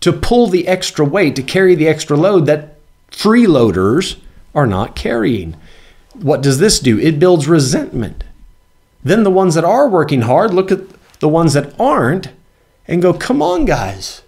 [0.00, 2.76] to pull the extra weight, to carry the extra load that
[3.10, 4.18] freeloaders
[4.54, 5.56] are not carrying.
[6.20, 6.98] What does this do?
[6.98, 8.24] It builds resentment.
[9.02, 10.80] Then the ones that are working hard look at
[11.20, 12.30] the ones that aren't
[12.88, 14.22] and go, come on, guys.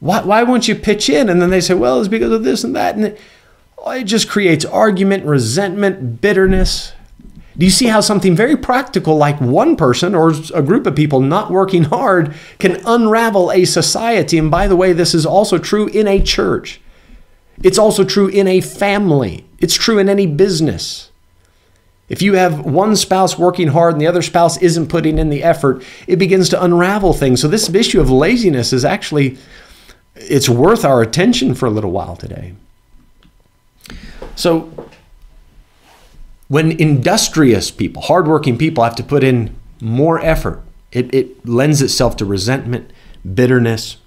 [0.00, 1.28] Why, why won't you pitch in?
[1.28, 2.96] And then they say, well, it's because of this and that.
[2.96, 3.20] And it,
[3.78, 6.92] oh, it just creates argument, resentment, bitterness.
[7.56, 11.20] Do you see how something very practical like one person or a group of people
[11.20, 14.36] not working hard can unravel a society?
[14.36, 16.80] And by the way, this is also true in a church.
[17.62, 19.46] It's also true in a family.
[19.58, 21.10] It's true in any business.
[22.08, 25.42] If you have one spouse working hard and the other spouse isn't putting in the
[25.42, 27.40] effort, it begins to unravel things.
[27.40, 29.38] So this issue of laziness is actually
[30.14, 32.54] it's worth our attention for a little while today.
[34.34, 34.88] So
[36.48, 42.16] when industrious people, hardworking people have to put in more effort, it, it lends itself
[42.18, 42.92] to resentment,
[43.34, 43.98] bitterness.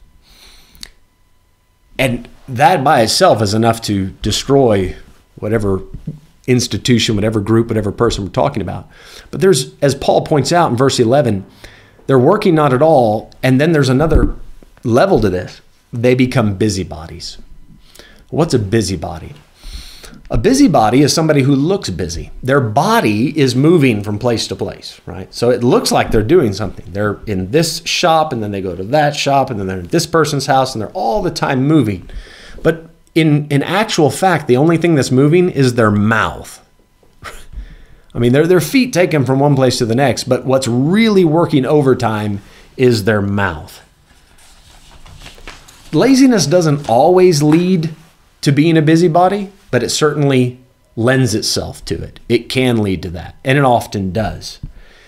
[1.97, 4.95] And that by itself is enough to destroy
[5.35, 5.81] whatever
[6.49, 8.89] institution, whatever group, whatever person we're talking about.
[9.31, 11.45] But there's, as Paul points out in verse 11,
[12.07, 13.31] they're working not at all.
[13.43, 14.35] And then there's another
[14.83, 15.61] level to this,
[15.93, 17.37] they become busybodies.
[18.29, 19.33] What's a busybody?
[20.31, 22.31] A busybody is somebody who looks busy.
[22.43, 25.33] Their body is moving from place to place, right?
[25.33, 26.85] So it looks like they're doing something.
[26.91, 29.87] They're in this shop and then they go to that shop and then they're in
[29.87, 32.09] this person's house and they're all the time moving.
[32.61, 36.65] But in in actual fact, the only thing that's moving is their mouth.
[38.13, 40.67] I mean, their their feet take them from one place to the next, but what's
[40.67, 42.41] really working overtime
[42.77, 43.81] is their mouth.
[45.91, 47.95] Laziness doesn't always lead
[48.41, 50.59] to being a busybody, but it certainly
[50.95, 52.19] lends itself to it.
[52.29, 54.59] It can lead to that, and it often does.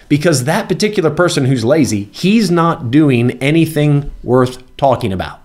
[0.09, 5.40] Because that particular person who's lazy, he's not doing anything worth talking about.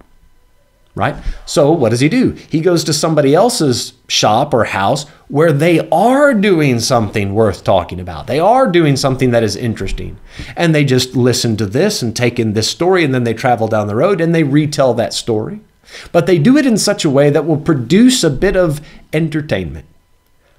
[0.97, 1.15] Right?
[1.45, 2.31] So, what does he do?
[2.31, 8.01] He goes to somebody else's shop or house where they are doing something worth talking
[8.01, 8.27] about.
[8.27, 10.17] They are doing something that is interesting.
[10.57, 13.69] And they just listen to this and take in this story, and then they travel
[13.69, 15.61] down the road and they retell that story.
[16.13, 18.81] But they do it in such a way that will produce a bit of
[19.13, 19.85] entertainment.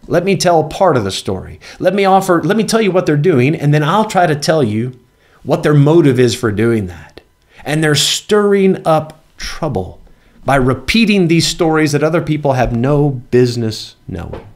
[0.06, 1.60] Let me tell part of the story.
[1.80, 4.36] Let me offer, let me tell you what they're doing, and then I'll try to
[4.36, 5.00] tell you
[5.42, 7.22] what their motive is for doing that.
[7.66, 10.00] And they're stirring up trouble
[10.48, 14.48] by repeating these stories that other people have no business knowing.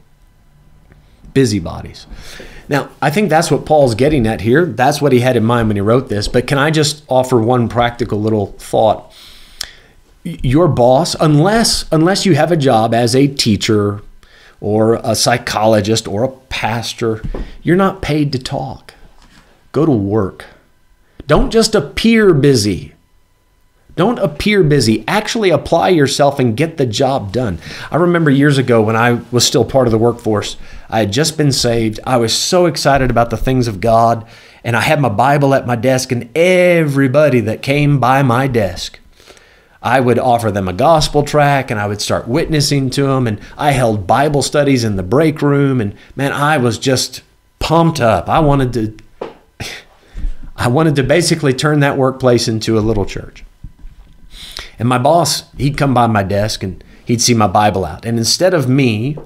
[1.34, 2.06] Busybodies.
[2.66, 4.64] Now, I think that's what Paul's getting at here.
[4.64, 6.28] That's what he had in mind when he wrote this.
[6.28, 9.12] But can I just offer one practical little thought?
[10.24, 14.00] your boss unless unless you have a job as a teacher
[14.60, 17.20] or a psychologist or a pastor
[17.64, 18.94] you're not paid to talk
[19.72, 20.44] go to work
[21.26, 22.91] don't just appear busy
[23.96, 27.58] don't appear busy actually apply yourself and get the job done
[27.90, 30.56] i remember years ago when i was still part of the workforce
[30.88, 34.26] i had just been saved i was so excited about the things of god
[34.64, 38.98] and i had my bible at my desk and everybody that came by my desk
[39.82, 43.26] I would offer them a gospel track and I would start witnessing to them.
[43.26, 45.80] And I held Bible studies in the break room.
[45.80, 47.22] And man, I was just
[47.58, 48.28] pumped up.
[48.28, 48.72] I wanted
[49.20, 49.66] to,
[50.56, 53.41] I wanted to basically turn that workplace into a little church.
[54.82, 58.04] And my boss, he'd come by my desk and he'd see my Bible out.
[58.04, 59.16] And instead of me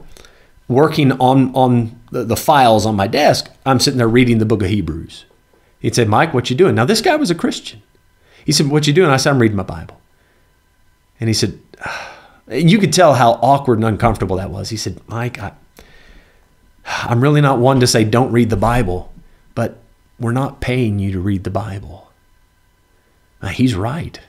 [0.68, 4.62] working on, on the, the files on my desk, I'm sitting there reading the book
[4.62, 5.24] of Hebrews.
[5.78, 6.74] He'd say, Mike, what you doing?
[6.74, 7.80] Now, this guy was a Christian.
[8.44, 9.08] He said, what you doing?
[9.08, 9.98] I said, I'm reading my Bible.
[11.20, 12.14] And he said, ah.
[12.50, 14.68] you could tell how awkward and uncomfortable that was.
[14.68, 15.52] He said, Mike, I,
[16.84, 19.10] I'm really not one to say don't read the Bible,
[19.54, 19.78] but
[20.20, 22.12] we're not paying you to read the Bible.
[23.40, 24.20] Now, he's right.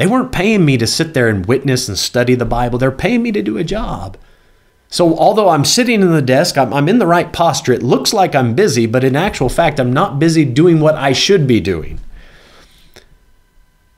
[0.00, 2.78] They weren't paying me to sit there and witness and study the Bible.
[2.78, 4.16] They're paying me to do a job.
[4.88, 7.74] So, although I'm sitting in the desk, I'm, I'm in the right posture.
[7.74, 11.12] It looks like I'm busy, but in actual fact, I'm not busy doing what I
[11.12, 12.00] should be doing.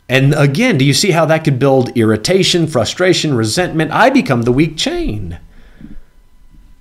[0.09, 3.92] And again, do you see how that could build irritation, frustration, resentment?
[3.92, 5.38] I become the weak chain.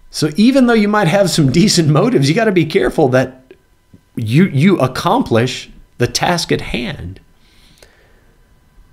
[0.09, 3.53] So even though you might have some decent motives, you got to be careful that
[4.15, 5.69] you you accomplish
[5.99, 7.19] the task at hand.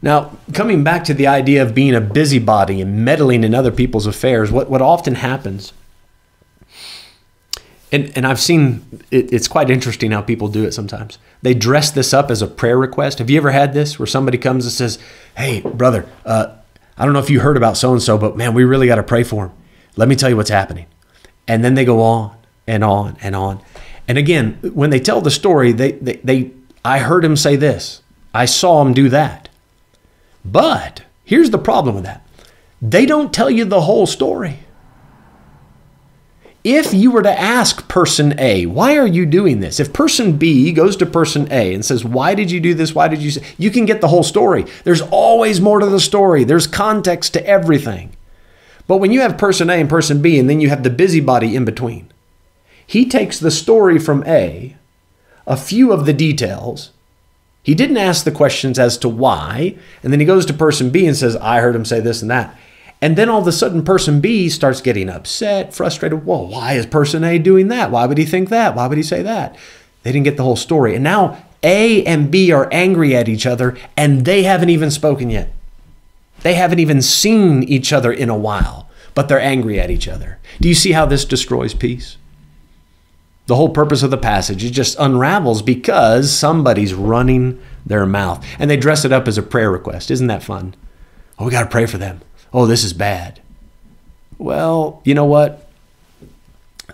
[0.01, 4.07] Now, coming back to the idea of being a busybody and meddling in other people's
[4.07, 5.73] affairs, what, what often happens
[7.91, 11.19] and and I've seen it, it's quite interesting how people do it sometimes.
[11.43, 13.19] They dress this up as a prayer request.
[13.19, 14.99] Have you ever had this where somebody comes and says,
[15.37, 16.55] "Hey, brother, uh,
[16.97, 18.97] I don't know if you heard about so and so, but man, we really got
[18.97, 19.53] to pray for him.
[19.97, 20.87] Let me tell you what's happening."
[21.47, 22.37] And then they go on
[22.67, 23.61] and on and on.
[24.07, 26.51] And again, when they tell the story, they they, they
[26.85, 28.03] I heard him say this.
[28.35, 29.48] I saw him do that.
[30.51, 32.27] But here's the problem with that.
[32.81, 34.61] They don't tell you the whole story.
[36.65, 39.81] If you were to ask person A, why are you doing this?
[39.81, 42.95] If person B goes to person A and says, why did you do this?
[42.95, 43.43] Why did you say?
[43.57, 44.67] You can get the whole story.
[44.85, 46.45] There's always more to the story.
[46.45, 48.17] There's context to everything.
[48.87, 51.55] But when you have person A and person B, and then you have the busybody
[51.55, 52.13] in between,
[52.87, 54.77] he takes the story from A,
[55.47, 56.91] a few of the details.
[57.69, 61.07] He didn't ask the questions as to why, and then he goes to person B
[61.07, 62.59] and says, I heard him say this and that.
[63.03, 66.25] And then all of a sudden, person B starts getting upset, frustrated.
[66.25, 67.91] Well, why is person A doing that?
[67.91, 68.75] Why would he think that?
[68.75, 69.55] Why would he say that?
[70.03, 70.95] They didn't get the whole story.
[70.95, 75.29] And now A and B are angry at each other, and they haven't even spoken
[75.29, 75.53] yet.
[76.41, 80.39] They haven't even seen each other in a while, but they're angry at each other.
[80.59, 82.17] Do you see how this destroys peace?
[83.49, 88.47] The whole purpose of the passage, it just unravels because somebody's running their mouth.
[88.59, 90.11] And they dress it up as a prayer request.
[90.11, 90.77] Isn't that fun?
[91.39, 92.21] Oh, we got to pray for them
[92.53, 93.41] oh, this is bad.
[94.39, 95.69] Well, you know what?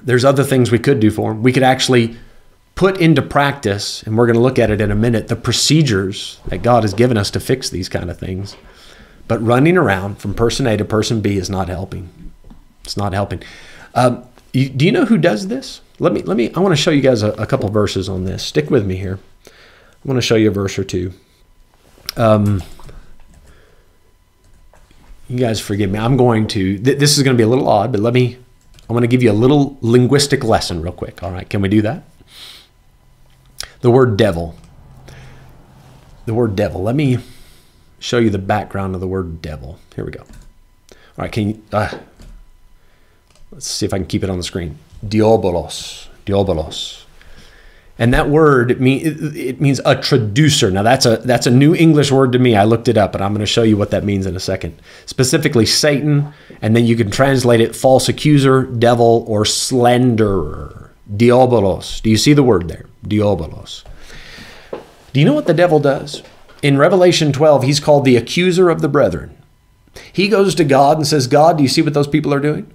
[0.02, 1.42] There's other things we could do for them.
[1.42, 2.16] We could actually
[2.74, 6.40] put into practice, and we're going to look at it in a minute, the procedures
[6.46, 8.56] that God has given us to fix these kind of things.
[9.28, 12.32] But running around from person A to person B is not helping.
[12.82, 13.42] It's not helping.
[13.94, 14.24] Um,
[14.54, 15.80] you, do you know who does this?
[15.98, 18.24] Let me, let me, I want to show you guys a, a couple verses on
[18.24, 18.44] this.
[18.44, 19.18] Stick with me here.
[19.46, 19.50] I
[20.04, 21.12] want to show you a verse or two.
[22.16, 22.62] Um,
[25.28, 25.98] you guys forgive me.
[25.98, 28.38] I'm going to, th- this is going to be a little odd, but let me,
[28.88, 31.22] I want to give you a little linguistic lesson real quick.
[31.22, 32.04] All right, can we do that?
[33.80, 34.54] The word devil.
[36.26, 36.82] The word devil.
[36.82, 37.18] Let me
[37.98, 39.78] show you the background of the word devil.
[39.96, 40.20] Here we go.
[40.20, 41.98] All right, can you, uh,
[43.54, 44.78] let's see if I can keep it on the screen.
[45.04, 46.08] Diabolos.
[46.26, 47.04] Diabolos.
[47.96, 49.02] And that word mean,
[49.36, 50.68] it means a traducer.
[50.70, 52.56] Now that's a that's a new English word to me.
[52.56, 54.40] I looked it up, and I'm going to show you what that means in a
[54.40, 54.80] second.
[55.06, 60.90] Specifically, Satan, and then you can translate it false accuser, devil, or slanderer.
[61.08, 62.02] Diabolos.
[62.02, 62.86] Do you see the word there?
[63.06, 63.84] Diabolos.
[65.12, 66.24] Do you know what the devil does?
[66.62, 69.36] In Revelation 12, he's called the accuser of the brethren.
[70.12, 72.72] He goes to God and says, God, do you see what those people are doing?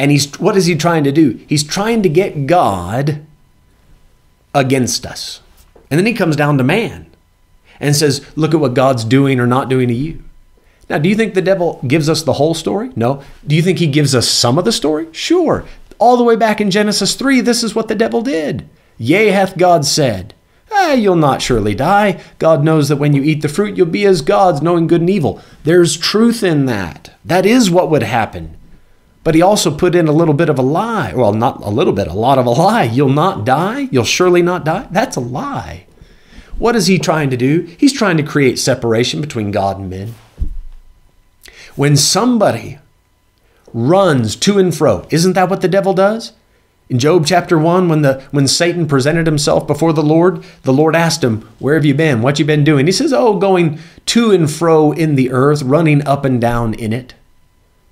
[0.00, 1.38] And he's what is he trying to do?
[1.46, 3.20] He's trying to get God
[4.54, 5.42] against us.
[5.90, 7.04] And then he comes down to man
[7.78, 10.24] and says, Look at what God's doing or not doing to you.
[10.88, 12.90] Now, do you think the devil gives us the whole story?
[12.96, 13.22] No.
[13.46, 15.06] Do you think he gives us some of the story?
[15.12, 15.66] Sure.
[15.98, 18.66] All the way back in Genesis 3, this is what the devil did.
[18.96, 20.32] Yea, hath God said,
[20.72, 22.22] Ah, you'll not surely die.
[22.38, 25.10] God knows that when you eat the fruit, you'll be as gods, knowing good and
[25.10, 25.42] evil.
[25.64, 27.12] There's truth in that.
[27.22, 28.56] That is what would happen.
[29.22, 31.12] But he also put in a little bit of a lie.
[31.12, 32.84] Well, not a little bit, a lot of a lie.
[32.84, 33.88] You'll not die.
[33.90, 34.88] You'll surely not die.
[34.90, 35.86] That's a lie.
[36.58, 37.62] What is he trying to do?
[37.78, 40.14] He's trying to create separation between God and men.
[41.76, 42.78] When somebody
[43.72, 46.32] runs to and fro, isn't that what the devil does?
[46.90, 50.96] In Job chapter 1, when, the, when Satan presented himself before the Lord, the Lord
[50.96, 52.20] asked him, Where have you been?
[52.20, 52.86] What you been doing?
[52.86, 56.92] He says, Oh, going to and fro in the earth, running up and down in
[56.92, 57.14] it.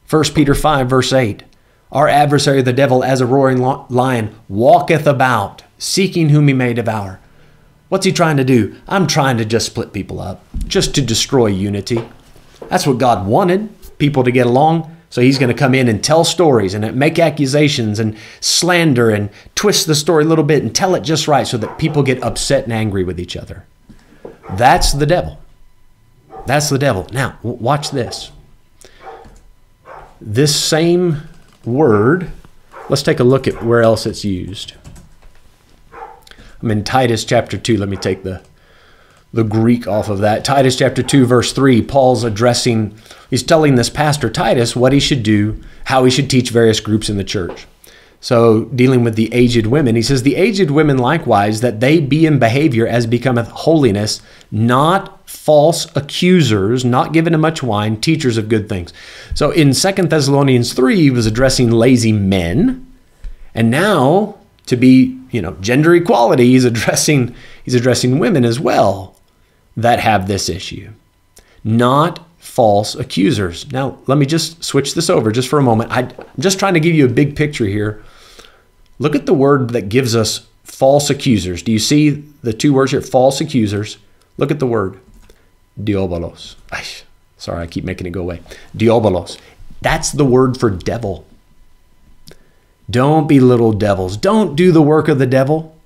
[0.09, 1.42] 1 Peter 5, verse 8
[1.92, 7.20] Our adversary, the devil, as a roaring lion, walketh about, seeking whom he may devour.
[7.90, 8.76] What's he trying to do?
[8.86, 12.09] I'm trying to just split people up, just to destroy unity.
[12.68, 14.94] That's what God wanted people to get along.
[15.11, 19.30] So he's going to come in and tell stories and make accusations and slander and
[19.54, 22.22] twist the story a little bit and tell it just right so that people get
[22.22, 23.64] upset and angry with each other.
[24.52, 25.38] That's the devil.
[26.46, 27.06] That's the devil.
[27.11, 28.32] Now, watch this.
[30.20, 31.22] This same
[31.64, 32.30] word,
[32.88, 34.74] let's take a look at where else it's used.
[36.60, 37.76] I'm in Titus chapter 2.
[37.76, 38.42] Let me take the,
[39.32, 40.44] the Greek off of that.
[40.44, 42.98] Titus chapter 2, verse 3, Paul's addressing,
[43.30, 47.08] he's telling this pastor Titus what he should do, how he should teach various groups
[47.08, 47.66] in the church.
[48.20, 52.26] So, dealing with the aged women, he says, The aged women likewise, that they be
[52.26, 58.48] in behavior as becometh holiness, not false accusers, not given to much wine, teachers of
[58.48, 58.92] good things.
[59.34, 62.84] So, in Second Thessalonians 3, he was addressing lazy men.
[63.54, 69.16] And now, to be, you know, gender equality, he's addressing, he's addressing women as well
[69.76, 70.90] that have this issue.
[71.62, 73.70] Not false accusers.
[73.70, 75.92] Now, let me just switch this over just for a moment.
[75.92, 78.03] I, am just trying to give you a big picture here.
[78.99, 81.62] Look at the word that gives us false accusers.
[81.62, 82.11] Do you see
[82.42, 83.01] the two words here?
[83.01, 83.99] False accusers.
[84.38, 84.99] Look at the word.
[85.80, 86.57] Diabolos.
[87.36, 88.40] Sorry, I keep making it go away.
[88.76, 89.38] Diabolos.
[89.82, 91.26] That's the word for devil.
[92.90, 94.16] Don't be little devils.
[94.16, 95.78] Don't do the work of the devil.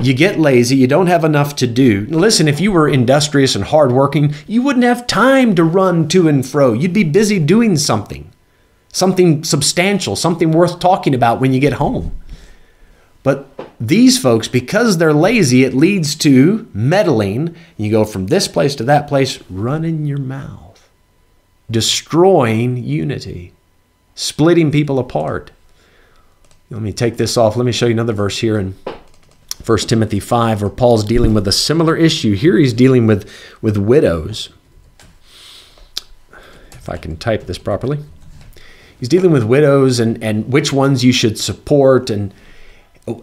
[0.00, 2.06] You get lazy, you don't have enough to do.
[2.10, 6.46] Listen, if you were industrious and hardworking, you wouldn't have time to run to and
[6.46, 6.72] fro.
[6.72, 8.30] You'd be busy doing something,
[8.92, 12.16] something substantial, something worth talking about when you get home.
[13.22, 13.48] But
[13.80, 17.56] these folks, because they're lazy, it leads to meddling.
[17.76, 20.88] You go from this place to that place, running your mouth,
[21.70, 23.52] destroying unity,
[24.14, 25.50] splitting people apart.
[26.70, 27.56] Let me take this off.
[27.56, 28.74] Let me show you another verse here in
[29.68, 32.34] 1 Timothy 5, where Paul's dealing with a similar issue.
[32.34, 34.48] Here he's dealing with, with widows.
[36.72, 37.98] If I can type this properly.
[38.98, 42.32] He's dealing with widows and, and which ones you should support and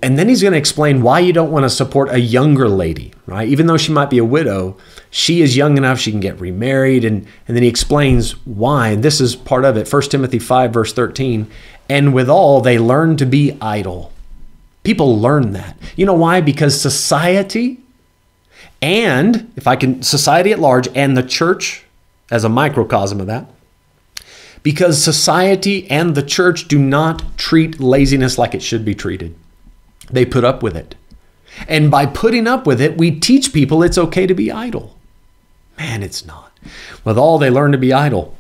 [0.02, 3.14] and then he's going to explain why you don't want to support a younger lady,
[3.28, 3.48] right?
[3.48, 4.78] Even though she might be a widow,
[5.12, 7.06] she is young enough she can get remarried.
[7.06, 8.90] And, and then he explains why.
[8.90, 11.48] And this is part of it 1 Timothy 5, verse 13.
[11.88, 14.12] And withal, they learn to be idle.
[14.86, 15.78] People learn that.
[15.98, 16.40] You know why?
[16.40, 17.80] Because society
[18.82, 21.84] and, if I can, society at large and the church
[22.32, 23.50] as a microcosm of that,
[24.62, 29.36] because society and the church do not treat laziness like it should be treated.
[30.10, 30.96] They put up with it.
[31.68, 34.96] And by putting up with it, we teach people it's okay to be idle.
[35.78, 36.52] Man, it's not.
[37.04, 38.36] With all they learn to be idle,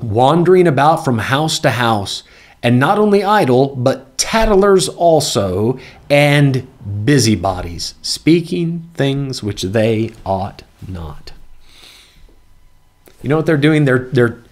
[0.00, 2.22] wandering about from house to house,
[2.62, 5.78] and not only idle, but tattlers also,
[6.10, 6.66] and
[7.04, 11.32] busybodies, speaking things which they ought not.
[13.22, 13.84] You know what they're doing?
[13.84, 14.42] They're, they're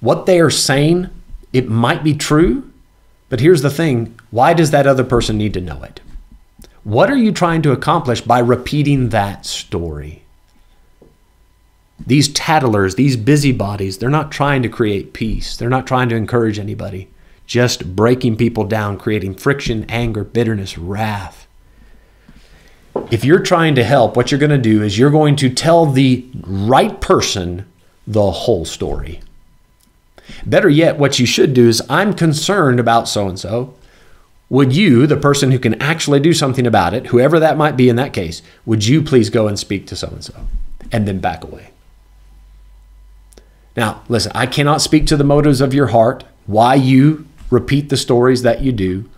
[0.00, 1.08] what they are saying,
[1.52, 2.70] it might be true,
[3.30, 6.00] but here's the thing why does that other person need to know it?
[6.82, 10.24] What are you trying to accomplish by repeating that story?
[12.06, 15.56] These tattlers, these busybodies, they're not trying to create peace.
[15.56, 17.08] They're not trying to encourage anybody,
[17.46, 21.46] just breaking people down, creating friction, anger, bitterness, wrath.
[23.10, 25.86] If you're trying to help, what you're going to do is you're going to tell
[25.86, 27.66] the right person
[28.06, 29.20] the whole story.
[30.46, 33.74] Better yet, what you should do is I'm concerned about so and so.
[34.48, 37.88] Would you, the person who can actually do something about it, whoever that might be
[37.88, 40.34] in that case, would you please go and speak to so and so
[40.92, 41.70] and then back away?
[43.76, 47.96] Now, listen, I cannot speak to the motives of your heart, why you repeat the
[47.96, 49.08] stories that you do.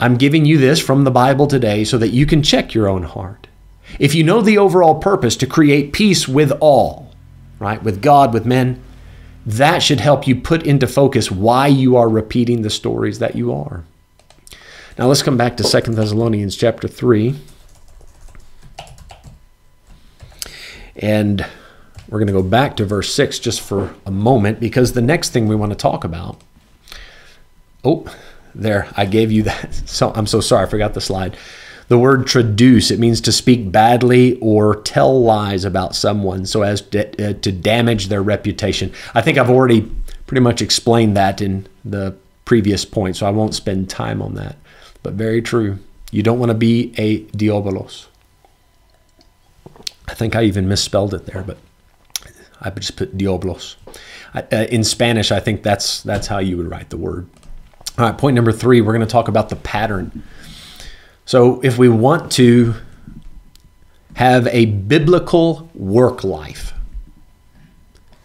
[0.00, 3.02] I'm giving you this from the Bible today so that you can check your own
[3.02, 3.46] heart.
[3.98, 7.12] If you know the overall purpose to create peace with all,
[7.58, 8.82] right, with God, with men,
[9.44, 13.52] that should help you put into focus why you are repeating the stories that you
[13.52, 13.84] are.
[14.98, 17.36] Now let's come back to Second Thessalonians chapter 3.
[20.96, 21.46] And
[22.08, 25.30] we're going to go back to verse 6 just for a moment because the next
[25.30, 26.40] thing we want to talk about.
[27.84, 28.04] Oh,
[28.54, 29.82] there, I gave you that.
[29.86, 31.36] So I'm so sorry, I forgot the slide.
[31.88, 36.82] The word traduce, it means to speak badly or tell lies about someone so as
[36.82, 38.92] to, uh, to damage their reputation.
[39.12, 39.90] I think I've already
[40.28, 44.56] pretty much explained that in the previous point, so I won't spend time on that.
[45.02, 45.78] But very true.
[46.12, 48.06] You don't want to be a diabolos.
[50.06, 51.58] I think I even misspelled it there, but
[52.60, 53.76] I just put diablos.
[54.34, 57.28] Uh, in Spanish, I think that's that's how you would write the word.
[58.00, 60.22] All right, point number three, we're going to talk about the pattern.
[61.26, 62.74] So, if we want to
[64.16, 66.72] have a biblical work life,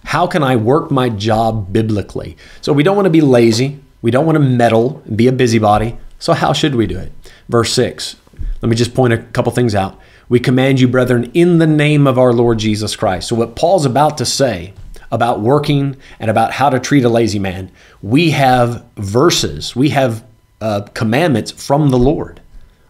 [0.05, 2.37] how can I work my job biblically?
[2.61, 3.81] So, we don't want to be lazy.
[4.01, 5.97] We don't want to meddle and be a busybody.
[6.19, 7.11] So, how should we do it?
[7.49, 8.15] Verse 6.
[8.61, 9.99] Let me just point a couple things out.
[10.29, 13.27] We command you, brethren, in the name of our Lord Jesus Christ.
[13.27, 14.71] So, what Paul's about to say
[15.11, 20.23] about working and about how to treat a lazy man, we have verses, we have
[20.61, 22.41] uh, commandments from the Lord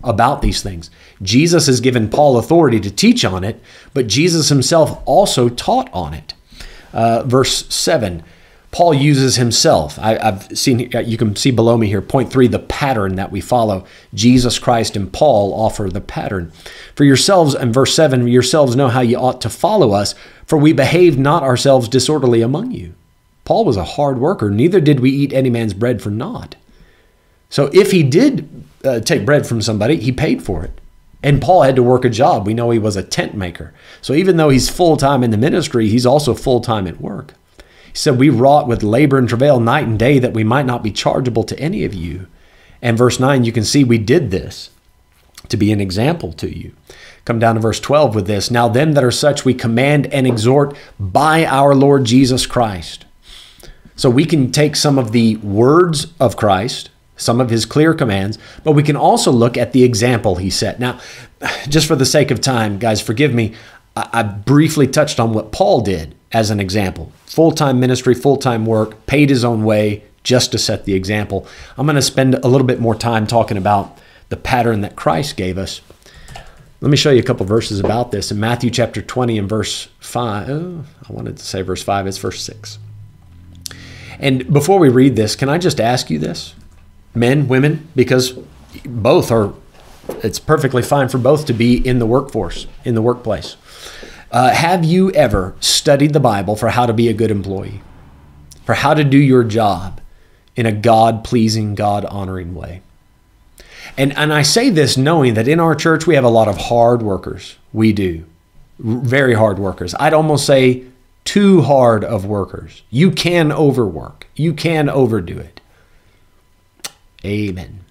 [0.04, 0.92] about these things.
[1.22, 3.60] Jesus has given Paul authority to teach on it,
[3.94, 6.34] but Jesus himself also taught on it.
[6.94, 8.24] Uh, verse 7
[8.76, 9.98] Paul uses himself.
[10.00, 13.40] I, have seen, you can see below me here, point three, the pattern that we
[13.40, 13.86] follow.
[14.14, 16.52] Jesus Christ and Paul offer the pattern.
[16.94, 20.14] For yourselves, and verse seven, yourselves know how you ought to follow us,
[20.46, 22.94] for we behaved not ourselves disorderly among you.
[23.44, 26.56] Paul was a hard worker, neither did we eat any man's bread for naught.
[27.50, 30.80] So if he did uh, take bread from somebody, he paid for it.
[31.24, 32.46] And Paul had to work a job.
[32.46, 33.74] We know he was a tent maker.
[34.02, 37.34] So even though he's full time in the ministry, he's also full time at work.
[37.58, 37.64] He
[37.98, 40.92] said, We wrought with labor and travail night and day that we might not be
[40.92, 42.28] chargeable to any of you.
[42.82, 44.70] And verse 9, you can see we did this
[45.50, 46.74] to be an example to you.
[47.26, 48.52] Come down to verse 12 with this.
[48.52, 53.06] Now, them that are such we command and exhort by our Lord Jesus Christ.
[53.96, 58.38] So we can take some of the words of Christ, some of his clear commands,
[58.64, 60.80] but we can also look at the example he set.
[60.80, 61.00] Now,
[61.68, 63.54] just for the sake of time, guys, forgive me.
[63.96, 67.12] I briefly touched on what Paul did as an example.
[67.26, 71.48] Full time ministry, full time work, paid his own way just to set the example.
[71.78, 73.98] I'm going to spend a little bit more time talking about
[74.30, 75.82] the pattern that Christ gave us.
[76.82, 78.32] Let me show you a couple verses about this.
[78.32, 82.18] In Matthew chapter 20 and verse 5, oh, I wanted to say verse 5, it's
[82.18, 82.80] verse 6.
[84.20, 86.54] And before we read this, can I just ask you this?
[87.14, 88.38] Men, women, because
[88.86, 89.54] both are,
[90.22, 93.56] it's perfectly fine for both to be in the workforce, in the workplace.
[94.30, 97.82] Uh, have you ever studied the Bible for how to be a good employee,
[98.66, 100.02] for how to do your job
[100.58, 102.82] in a God pleasing, God honoring way?
[103.98, 106.58] And, and I say this knowing that in our church we have a lot of
[106.58, 107.56] hard workers.
[107.72, 108.26] We do.
[108.80, 109.96] Very hard workers.
[110.00, 110.84] I'd almost say
[111.24, 112.84] too hard of workers.
[112.90, 115.62] You can overwork, you can overdo it.
[117.24, 117.82] Amen.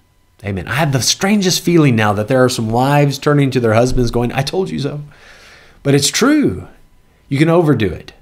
[0.43, 0.67] Amen.
[0.67, 4.11] I have the strangest feeling now that there are some wives turning to their husbands
[4.11, 5.01] going, I told you so.
[5.81, 6.67] But it's true.
[7.29, 8.13] You can overdo it.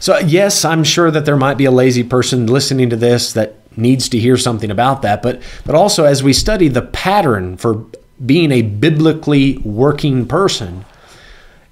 [0.00, 3.56] So, yes, I'm sure that there might be a lazy person listening to this that
[3.76, 7.84] needs to hear something about that, but but also as we study the pattern for
[8.24, 10.84] being a biblically working person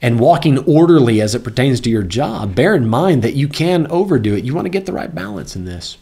[0.00, 3.86] and walking orderly as it pertains to your job, bear in mind that you can
[3.86, 4.44] overdo it.
[4.44, 5.96] You want to get the right balance in this.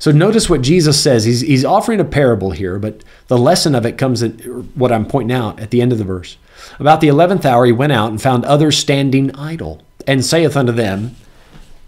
[0.00, 1.24] So notice what Jesus says.
[1.24, 4.32] He's, he's offering a parable here, but the lesson of it comes at
[4.76, 6.36] what I'm pointing out at the end of the verse.
[6.78, 10.72] About the eleventh hour, he went out and found others standing idle, and saith unto
[10.72, 11.14] them,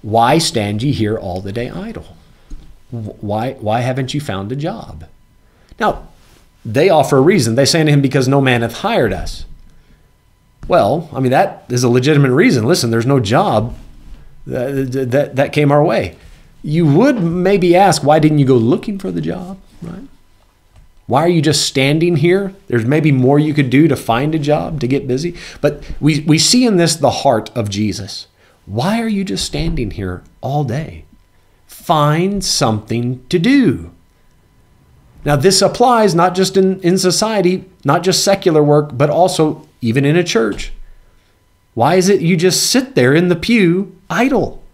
[0.02, 2.15] Why stand ye here all the day idle?
[2.90, 5.04] Why, why haven't you found a job?
[5.78, 6.08] Now,
[6.64, 7.54] they offer a reason.
[7.54, 9.44] They say to him, Because no man hath hired us.
[10.68, 12.64] Well, I mean, that is a legitimate reason.
[12.64, 13.76] Listen, there's no job
[14.48, 16.16] uh, that, that, that came our way.
[16.62, 20.08] You would maybe ask, why didn't you go looking for the job, right?
[21.06, 22.52] Why are you just standing here?
[22.66, 25.36] There's maybe more you could do to find a job, to get busy.
[25.60, 28.26] But we, we see in this the heart of Jesus.
[28.66, 31.04] Why are you just standing here all day?
[31.84, 33.92] Find something to do.
[35.24, 40.04] Now, this applies not just in, in society, not just secular work, but also even
[40.04, 40.72] in a church.
[41.74, 44.64] Why is it you just sit there in the pew idle?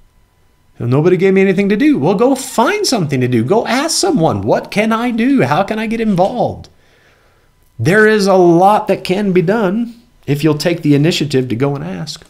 [0.79, 1.99] Nobody gave me anything to do.
[1.99, 3.45] Well, go find something to do.
[3.45, 5.43] Go ask someone, what can I do?
[5.43, 6.69] How can I get involved?
[7.79, 11.75] There is a lot that can be done if you'll take the initiative to go
[11.75, 12.25] and ask.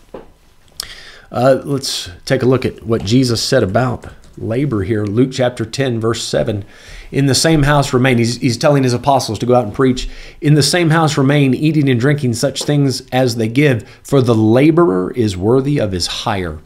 [1.31, 4.07] Uh, let's take a look at what Jesus said about
[4.39, 5.05] labor here.
[5.05, 6.65] Luke chapter 10, verse 7.
[7.11, 10.09] In the same house remain, he's, he's telling his apostles to go out and preach.
[10.41, 14.35] In the same house remain, eating and drinking such things as they give, for the
[14.35, 16.59] laborer is worthy of his hire.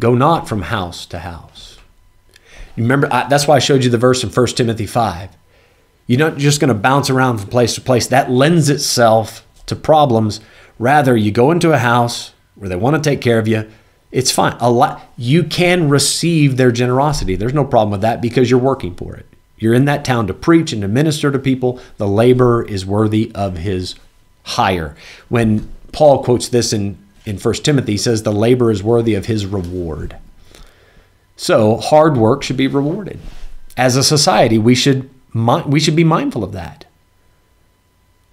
[0.00, 1.78] Go not from house to house.
[2.76, 5.30] You remember, I, that's why I showed you the verse in 1 Timothy 5.
[6.06, 8.06] You're not just going to bounce around from place to place.
[8.06, 10.40] That lends itself to problems.
[10.78, 13.70] Rather, you go into a house where they want to take care of you.
[14.12, 14.56] It's fine.
[14.60, 17.34] A lot you can receive their generosity.
[17.34, 19.26] There's no problem with that because you're working for it.
[19.56, 21.80] You're in that town to preach and to minister to people.
[21.96, 23.94] The laborer is worthy of his
[24.44, 24.94] hire.
[25.28, 29.26] When Paul quotes this in in 1 Timothy he says the labor is worthy of
[29.26, 30.16] his reward.
[31.36, 33.20] So hard work should be rewarded.
[33.76, 35.08] As a society, we should
[35.66, 36.84] we should be mindful of that.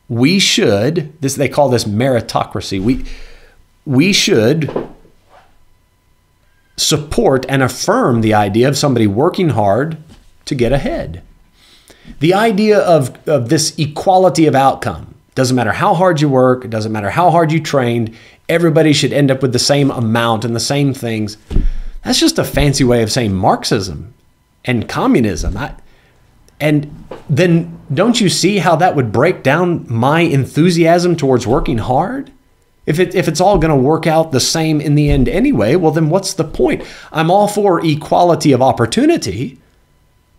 [0.10, 2.82] We should this they call this meritocracy.
[2.82, 3.06] We
[3.86, 4.89] we should
[6.80, 9.98] support and affirm the idea of somebody working hard
[10.46, 11.22] to get ahead.
[12.20, 16.72] The idea of, of this equality of outcome doesn't matter how hard you work, it
[16.72, 18.16] doesn't matter how hard you trained,
[18.48, 21.38] everybody should end up with the same amount and the same things.
[22.04, 24.14] That's just a fancy way of saying Marxism
[24.66, 25.56] and communism.
[25.56, 25.76] I,
[26.60, 32.32] and then don't you see how that would break down my enthusiasm towards working hard?
[32.90, 35.76] If, it, if it's all going to work out the same in the end anyway,
[35.76, 36.84] well, then what's the point?
[37.12, 39.60] I'm all for equality of opportunity.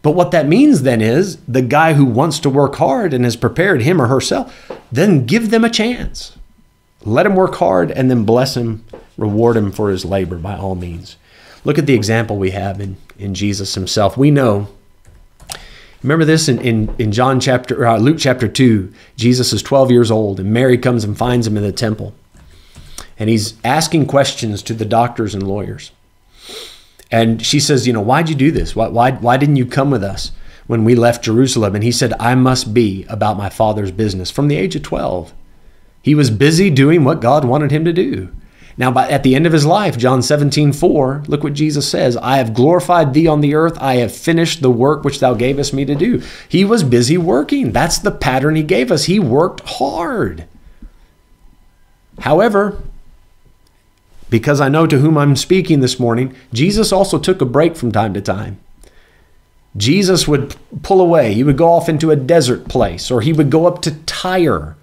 [0.03, 3.37] But what that means then is the guy who wants to work hard and has
[3.37, 6.37] prepared him or herself, then give them a chance.
[7.05, 8.85] Let him work hard and then bless him,
[9.17, 11.17] reward him for his labor by all means.
[11.65, 14.17] Look at the example we have in, in Jesus himself.
[14.17, 14.67] We know,
[16.03, 20.11] remember this in, in, in John chapter, uh, Luke chapter 2, Jesus is 12 years
[20.11, 22.13] old and Mary comes and finds him in the temple.
[23.19, 25.93] And he's asking questions to the doctors and lawyers.
[27.11, 28.77] And she says, You know, why'd you do this?
[28.77, 30.33] Why, why, why didn't you come with us
[30.67, 31.75] when we left Jerusalem?
[31.75, 35.33] And he said, I must be about my father's business from the age of 12.
[36.03, 38.31] He was busy doing what God wanted him to do.
[38.77, 42.17] Now, by, at the end of his life, John 17, 4, look what Jesus says
[42.17, 43.77] I have glorified thee on the earth.
[43.79, 46.23] I have finished the work which thou gavest me to do.
[46.49, 47.73] He was busy working.
[47.73, 49.05] That's the pattern he gave us.
[49.05, 50.47] He worked hard.
[52.21, 52.83] However,
[54.31, 57.93] because I know to whom I'm speaking this morning, Jesus also took a break from
[57.93, 58.59] time to time.
[59.77, 61.35] Jesus would pull away.
[61.35, 64.77] He would go off into a desert place, or he would go up to Tyre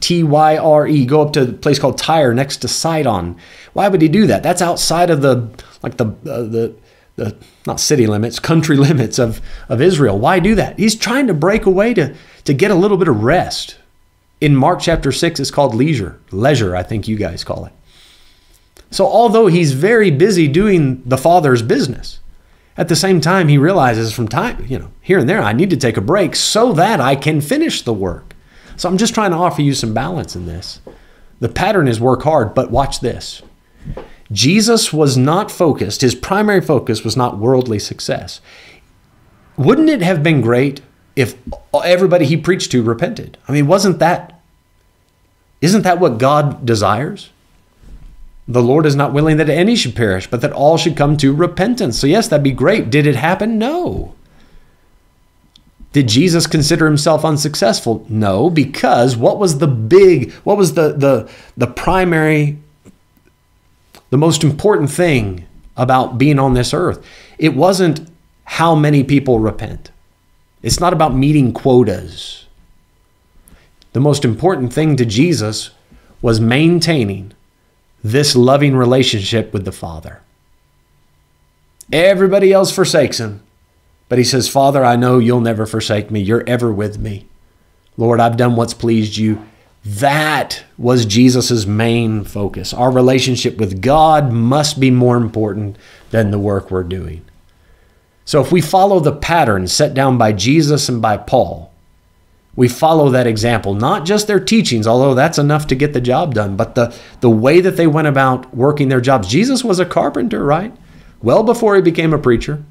[0.00, 3.36] T Y R E, go up to a place called Tyre next to Sidon.
[3.72, 4.42] Why would he do that?
[4.42, 5.48] That's outside of the
[5.82, 6.74] like the uh, the
[7.16, 7.36] the
[7.66, 10.18] not city limits, country limits of of Israel.
[10.18, 10.78] Why do that?
[10.78, 12.14] He's trying to break away to
[12.44, 13.76] to get a little bit of rest.
[14.40, 16.18] In Mark chapter 6 it's called leisure.
[16.32, 17.72] Leisure, I think you guys call it.
[18.92, 22.20] So although he's very busy doing the father's business,
[22.76, 25.70] at the same time he realizes from time, you know, here and there I need
[25.70, 28.34] to take a break so that I can finish the work.
[28.76, 30.80] So I'm just trying to offer you some balance in this.
[31.40, 33.42] The pattern is work hard, but watch this.
[34.30, 38.40] Jesus was not focused, his primary focus was not worldly success.
[39.56, 40.82] Wouldn't it have been great
[41.16, 41.34] if
[41.72, 43.38] everybody he preached to repented?
[43.48, 44.40] I mean, wasn't that,
[45.60, 47.30] isn't that what God desires?
[48.48, 51.32] The Lord is not willing that any should perish, but that all should come to
[51.32, 51.98] repentance.
[51.98, 52.90] So, yes, that'd be great.
[52.90, 53.58] Did it happen?
[53.58, 54.14] No.
[55.92, 58.04] Did Jesus consider himself unsuccessful?
[58.08, 62.58] No, because what was the big, what was the the the primary
[64.10, 67.04] the most important thing about being on this earth?
[67.38, 68.10] It wasn't
[68.44, 69.90] how many people repent.
[70.62, 72.46] It's not about meeting quotas.
[73.92, 75.70] The most important thing to Jesus
[76.22, 77.34] was maintaining
[78.02, 80.20] this loving relationship with the Father.
[81.92, 83.42] Everybody else forsakes him,
[84.08, 86.20] but he says, Father, I know you'll never forsake me.
[86.20, 87.26] You're ever with me.
[87.96, 89.46] Lord, I've done what's pleased you.
[89.84, 92.72] That was Jesus' main focus.
[92.72, 95.76] Our relationship with God must be more important
[96.10, 97.24] than the work we're doing.
[98.24, 101.71] So if we follow the pattern set down by Jesus and by Paul,
[102.54, 106.34] we follow that example, not just their teachings, although that's enough to get the job
[106.34, 109.28] done, but the, the way that they went about working their jobs.
[109.28, 110.74] Jesus was a carpenter, right?
[111.22, 112.62] Well before he became a preacher.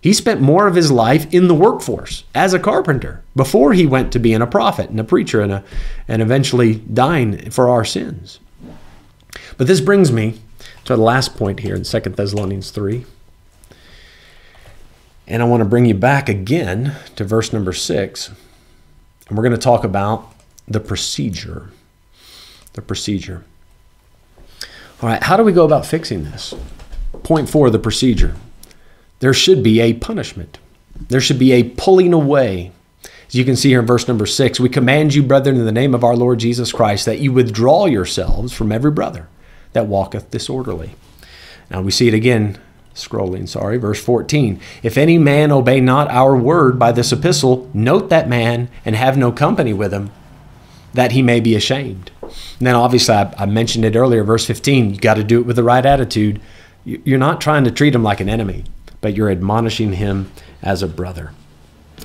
[0.00, 4.12] He spent more of his life in the workforce as a carpenter before he went
[4.12, 5.64] to being a prophet and a preacher and, a,
[6.06, 8.38] and eventually dying for our sins.
[9.56, 10.40] But this brings me
[10.84, 13.06] to the last point here in 2 Thessalonians 3.
[15.26, 18.30] And I want to bring you back again to verse number 6.
[19.28, 20.32] And we're going to talk about
[20.68, 21.70] the procedure.
[22.74, 23.44] The procedure.
[25.02, 26.54] All right, how do we go about fixing this?
[27.22, 28.34] Point four the procedure.
[29.20, 30.58] There should be a punishment,
[31.08, 32.72] there should be a pulling away.
[33.26, 35.72] As you can see here in verse number six, we command you, brethren, in the
[35.72, 39.28] name of our Lord Jesus Christ, that you withdraw yourselves from every brother
[39.72, 40.94] that walketh disorderly.
[41.70, 42.58] Now we see it again
[42.94, 44.60] scrolling, sorry, verse 14.
[44.82, 49.18] If any man obey not our word by this epistle, note that man and have
[49.18, 50.10] no company with him,
[50.92, 52.10] that he may be ashamed.
[52.22, 55.46] And then obviously, I, I mentioned it earlier, verse 15, you got to do it
[55.46, 56.40] with the right attitude.
[56.84, 58.64] You're not trying to treat him like an enemy,
[59.00, 60.30] but you're admonishing him
[60.62, 61.32] as a brother.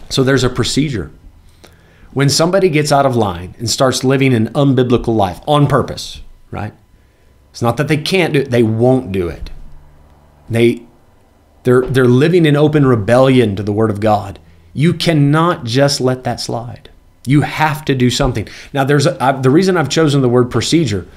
[0.09, 1.11] So there's a procedure.
[2.13, 6.73] When somebody gets out of line and starts living an unbiblical life on purpose, right?
[7.51, 9.51] It's not that they can't do it, they won't do it.
[10.49, 10.83] They
[11.63, 14.39] they're they're living in open rebellion to the word of God.
[14.73, 16.89] You cannot just let that slide.
[17.25, 18.47] You have to do something.
[18.73, 21.07] Now there's a, I, the reason I've chosen the word procedure.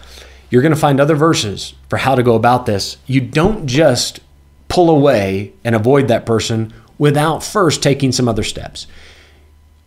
[0.50, 2.98] You're going to find other verses for how to go about this.
[3.06, 4.20] You don't just
[4.68, 8.86] pull away and avoid that person without first taking some other steps.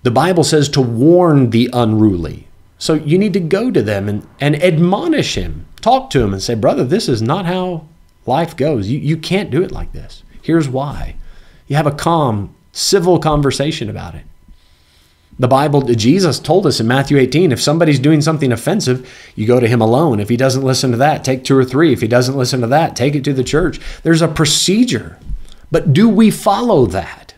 [0.02, 2.48] The Bible says to warn the unruly.
[2.78, 5.66] So you need to go to them and, and admonish him.
[5.82, 7.88] Talk to him and say, Brother, this is not how
[8.26, 8.90] life goes.
[8.90, 10.24] You, you can't do it like this.
[10.42, 11.16] Here's why.
[11.68, 14.26] You have a calm, civil conversation about it.
[15.38, 19.60] The Bible, Jesus told us in Matthew 18 if somebody's doing something offensive, you go
[19.60, 20.22] to him alone.
[20.22, 21.92] If he doesn't listen to that, take two or three.
[21.92, 23.80] If he doesn't listen to that, take it to the church.
[24.04, 25.20] There's a procedure.
[25.72, 27.34] But do we follow that?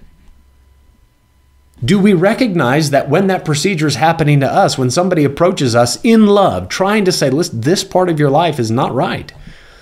[1.83, 5.99] Do we recognize that when that procedure is happening to us, when somebody approaches us
[6.03, 9.31] in love, trying to say, listen, this part of your life is not right,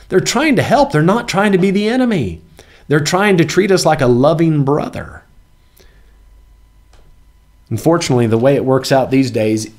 [0.09, 0.91] they're trying to help.
[0.91, 2.41] They're not trying to be the enemy.
[2.87, 5.23] They're trying to treat us like a loving brother.
[7.69, 9.71] Unfortunately, the way it works out these days,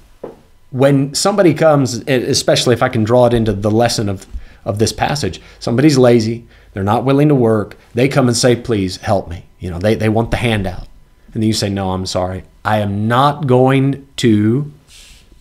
[0.70, 4.26] when somebody comes, especially if I can draw it into the lesson of,
[4.64, 8.96] of this passage, somebody's lazy, they're not willing to work, they come and say, please
[8.98, 9.44] help me.
[9.60, 10.88] You know, they, they want the handout.
[11.32, 12.42] And then you say, no, I'm sorry.
[12.64, 14.72] I am not going to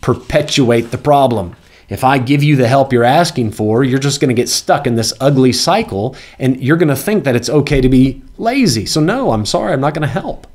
[0.01, 1.55] perpetuate the problem.
[1.87, 4.87] If I give you the help you're asking for, you're just going to get stuck
[4.87, 8.85] in this ugly cycle and you're going to think that it's okay to be lazy.
[8.85, 10.47] So, no, I'm sorry, I'm not going to help.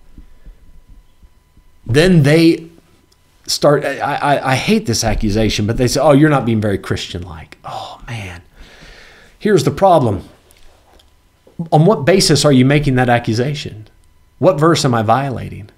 [1.86, 2.68] Then they
[3.46, 6.78] start, I, I, I hate this accusation, but they say, oh, you're not being very
[6.78, 7.58] Christian like.
[7.64, 8.42] Oh, man.
[9.38, 10.28] Here's the problem.
[11.70, 13.88] On what basis are you making that accusation?
[14.38, 15.70] What verse am I violating?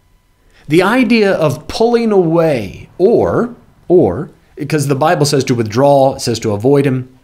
[0.68, 3.54] The idea of pulling away or,
[3.88, 7.18] or, because the Bible says to withdraw, it says to avoid him.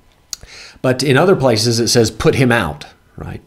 [0.83, 3.43] But in other places it says put him out, right?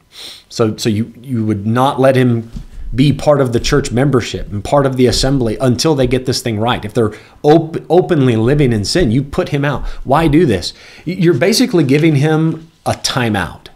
[0.50, 2.52] So so you you would not let him
[2.94, 6.42] be part of the church membership and part of the assembly until they get this
[6.42, 6.84] thing right.
[6.84, 9.86] If they're op- openly living in sin, you put him out.
[10.04, 10.74] Why do this?
[11.06, 13.68] You're basically giving him a timeout.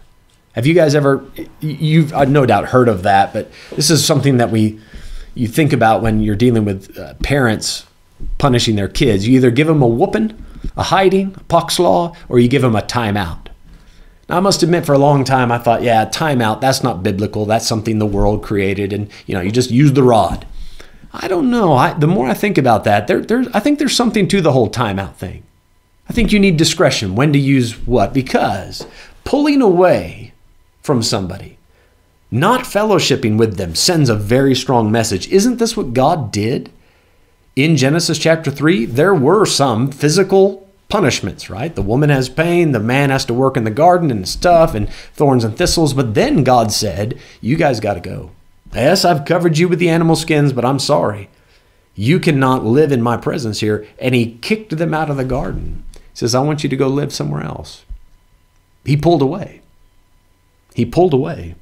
[0.52, 1.24] Have you guys ever
[1.60, 4.80] you've I've no doubt heard of that, but this is something that we
[5.34, 7.86] you think about when you're dealing with uh, parents
[8.38, 9.26] punishing their kids.
[9.26, 10.36] You either give them a whooping,
[10.76, 13.48] a hiding, a pak slae, or you give them a timeout.
[14.28, 17.46] Now, I must admit, for a long time, I thought, yeah, timeout, that's not biblical.
[17.46, 20.46] That's something the world created, and you know, you just use the rod.
[21.12, 21.74] I don't know.
[21.74, 24.52] I, the more I think about that, there, there, I think there's something to the
[24.52, 25.44] whole timeout thing.
[26.08, 28.86] I think you need discretion when to use what, because
[29.24, 30.32] pulling away
[30.82, 31.56] from somebody
[32.30, 35.28] not fellowshipping with them sends a very strong message.
[35.28, 36.70] Isn't this what God did?
[37.56, 41.74] In Genesis chapter 3, there were some physical punishments, right?
[41.74, 44.90] The woman has pain, the man has to work in the garden and stuff, and
[45.14, 45.94] thorns and thistles.
[45.94, 48.32] But then God said, You guys got to go.
[48.74, 51.30] Yes, I've covered you with the animal skins, but I'm sorry.
[51.94, 53.86] You cannot live in my presence here.
[53.98, 55.82] And he kicked them out of the garden.
[55.94, 57.86] He says, I want you to go live somewhere else.
[58.84, 59.62] He pulled away.
[60.74, 61.54] He pulled away.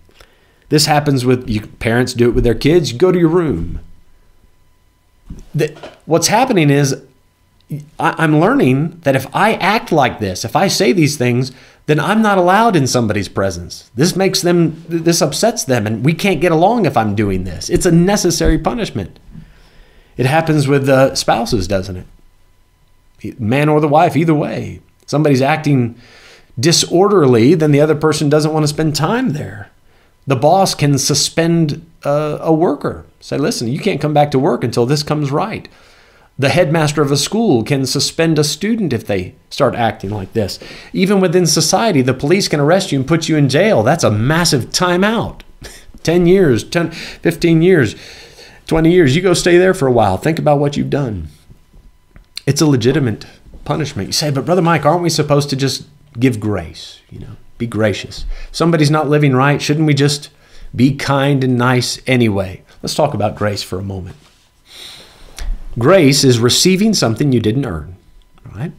[0.70, 2.90] This happens with you, parents do it with their kids.
[2.90, 3.78] You go to your room.
[5.54, 5.68] The,
[6.06, 7.00] what's happening is
[7.98, 11.52] I, I'm learning that if I act like this, if I say these things,
[11.86, 13.90] then I'm not allowed in somebody's presence.
[13.94, 17.68] This makes them, this upsets them, and we can't get along if I'm doing this.
[17.68, 19.18] It's a necessary punishment.
[20.16, 21.96] It happens with uh, spouses, doesn't
[23.22, 23.40] it?
[23.40, 24.80] Man or the wife, either way.
[25.06, 25.96] Somebody's acting
[26.58, 29.70] disorderly, then the other person doesn't want to spend time there.
[30.26, 34.64] The boss can suspend a, a worker, say, listen, you can't come back to work
[34.64, 35.68] until this comes right.
[36.38, 40.58] The headmaster of a school can suspend a student if they start acting like this.
[40.92, 43.82] Even within society, the police can arrest you and put you in jail.
[43.84, 45.42] That's a massive timeout.
[46.02, 47.94] 10 years, 10, 15 years,
[48.66, 49.14] 20 years.
[49.14, 50.16] You go stay there for a while.
[50.16, 51.28] Think about what you've done.
[52.46, 53.26] It's a legitimate
[53.64, 54.08] punishment.
[54.08, 55.86] You say, but Brother Mike, aren't we supposed to just
[56.18, 57.00] give grace?
[57.10, 58.26] You know, be gracious.
[58.50, 59.62] Somebody's not living right.
[59.62, 60.30] Shouldn't we just
[60.74, 62.62] be kind and nice anyway?
[62.82, 64.16] Let's talk about grace for a moment.
[65.78, 67.96] Grace is receiving something you didn't earn,
[68.54, 68.72] right?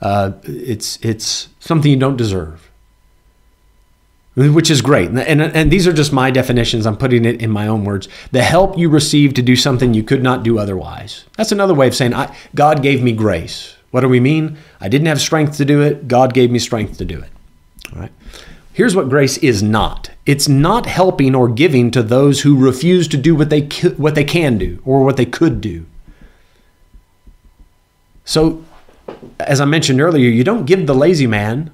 [0.00, 2.70] Uh, it's it's something you don't deserve,
[4.34, 5.10] which is great.
[5.10, 6.86] And, and and these are just my definitions.
[6.86, 8.08] I'm putting it in my own words.
[8.32, 11.24] The help you receive to do something you could not do otherwise.
[11.36, 13.76] That's another way of saying I, God gave me grace.
[13.90, 14.56] What do we mean?
[14.80, 16.08] I didn't have strength to do it.
[16.08, 17.30] God gave me strength to do it.
[17.92, 18.12] All right.
[18.72, 20.10] Here's what grace is not.
[20.26, 23.62] It's not helping or giving to those who refuse to do what they
[23.96, 25.86] what they can do or what they could do.
[28.24, 28.64] So,
[29.40, 31.70] as I mentioned earlier, you don't give the lazy man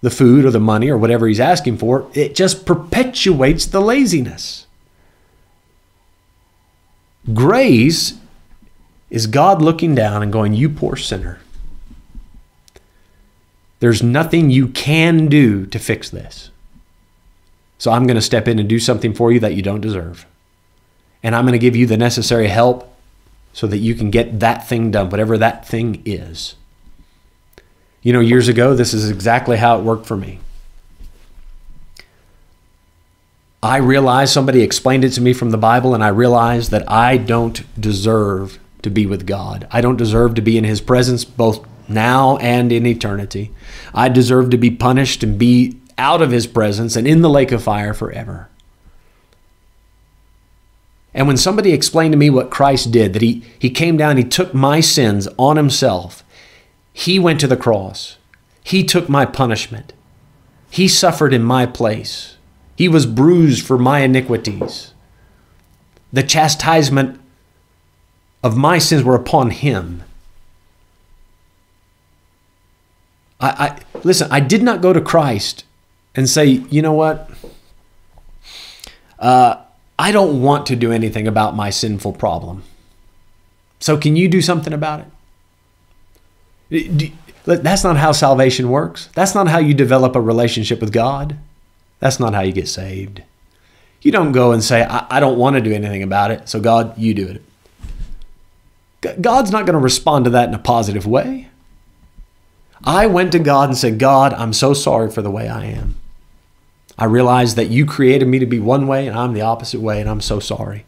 [0.00, 4.66] the food or the money or whatever he's asking for, it just perpetuates the laziness.
[7.34, 8.14] Grace
[9.10, 11.40] is God looking down and going, You poor sinner.
[13.80, 16.50] There's nothing you can do to fix this.
[17.78, 20.26] So I'm going to step in and do something for you that you don't deserve.
[21.22, 22.92] And I'm going to give you the necessary help
[23.52, 26.54] so that you can get that thing done, whatever that thing is.
[28.02, 30.40] You know, years ago, this is exactly how it worked for me.
[33.62, 37.16] I realized somebody explained it to me from the Bible, and I realized that I
[37.16, 39.66] don't deserve to be with God.
[39.72, 43.50] I don't deserve to be in His presence both now and in eternity.
[43.94, 47.52] I deserve to be punished and be out of His presence and in the lake
[47.52, 48.48] of fire forever.
[51.14, 54.24] And when somebody explained to me what Christ did, that he, he came down, he
[54.24, 56.22] took my sins on himself,
[56.92, 58.18] he went to the cross,
[58.62, 59.92] he took my punishment,
[60.70, 62.36] he suffered in my place,
[62.76, 64.92] he was bruised for my iniquities.
[66.12, 67.20] The chastisement
[68.44, 70.04] of my sins were upon him.
[73.40, 75.64] I, I listen, I did not go to Christ
[76.14, 77.30] and say, you know what?
[79.18, 79.62] Uh,
[79.98, 82.62] I don't want to do anything about my sinful problem.
[83.80, 85.04] So, can you do something about
[86.70, 87.12] it?
[87.44, 89.08] That's not how salvation works.
[89.14, 91.38] That's not how you develop a relationship with God.
[92.00, 93.22] That's not how you get saved.
[94.02, 96.60] You don't go and say, I, I don't want to do anything about it, so
[96.60, 97.42] God, you do it.
[99.20, 101.48] God's not going to respond to that in a positive way.
[102.84, 105.96] I went to God and said, God, I'm so sorry for the way I am.
[106.98, 110.00] I realize that you created me to be one way and I'm the opposite way,
[110.00, 110.84] and I'm so sorry.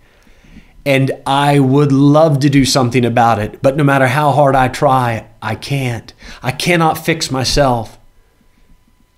[0.85, 4.69] And I would love to do something about it, but no matter how hard I
[4.69, 6.13] try, I can't.
[6.43, 7.99] I cannot fix myself.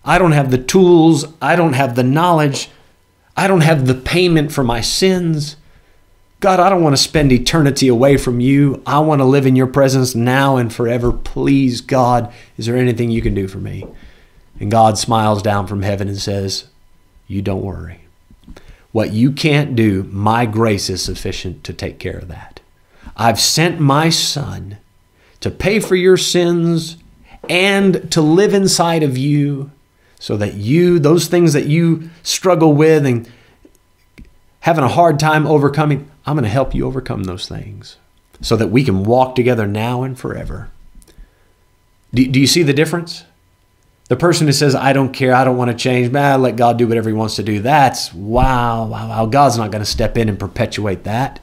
[0.04, 2.68] I don't have the tools, I don't have the knowledge,
[3.36, 5.56] I don't have the payment for my sins.
[6.42, 8.82] God, I don't want to spend eternity away from you.
[8.84, 11.12] I want to live in your presence now and forever.
[11.12, 13.86] Please, God, is there anything you can do for me?
[14.58, 16.64] And God smiles down from heaven and says,
[17.28, 18.00] you don't worry.
[18.90, 22.58] What you can't do, my grace is sufficient to take care of that.
[23.16, 24.78] I've sent my son
[25.38, 26.96] to pay for your sins
[27.48, 29.70] and to live inside of you
[30.18, 33.30] so that you, those things that you struggle with and
[34.62, 37.96] having a hard time overcoming, I'm going to help you overcome those things
[38.40, 40.70] so that we can walk together now and forever.
[42.14, 43.24] Do, do you see the difference?
[44.08, 46.78] The person who says, I don't care, I don't want to change, man, let God
[46.78, 47.60] do whatever he wants to do.
[47.60, 49.26] That's wow, wow, wow.
[49.26, 51.40] God's not going to step in and perpetuate that.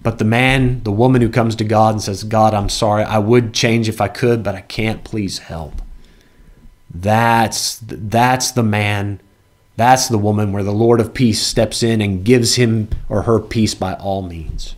[0.00, 3.18] But the man, the woman who comes to God and says, God, I'm sorry, I
[3.18, 5.82] would change if I could, but I can't, please help.
[6.92, 9.20] That's, that's the man,
[9.78, 13.38] that's the woman where the Lord of peace steps in and gives him or her
[13.38, 14.74] peace by all means.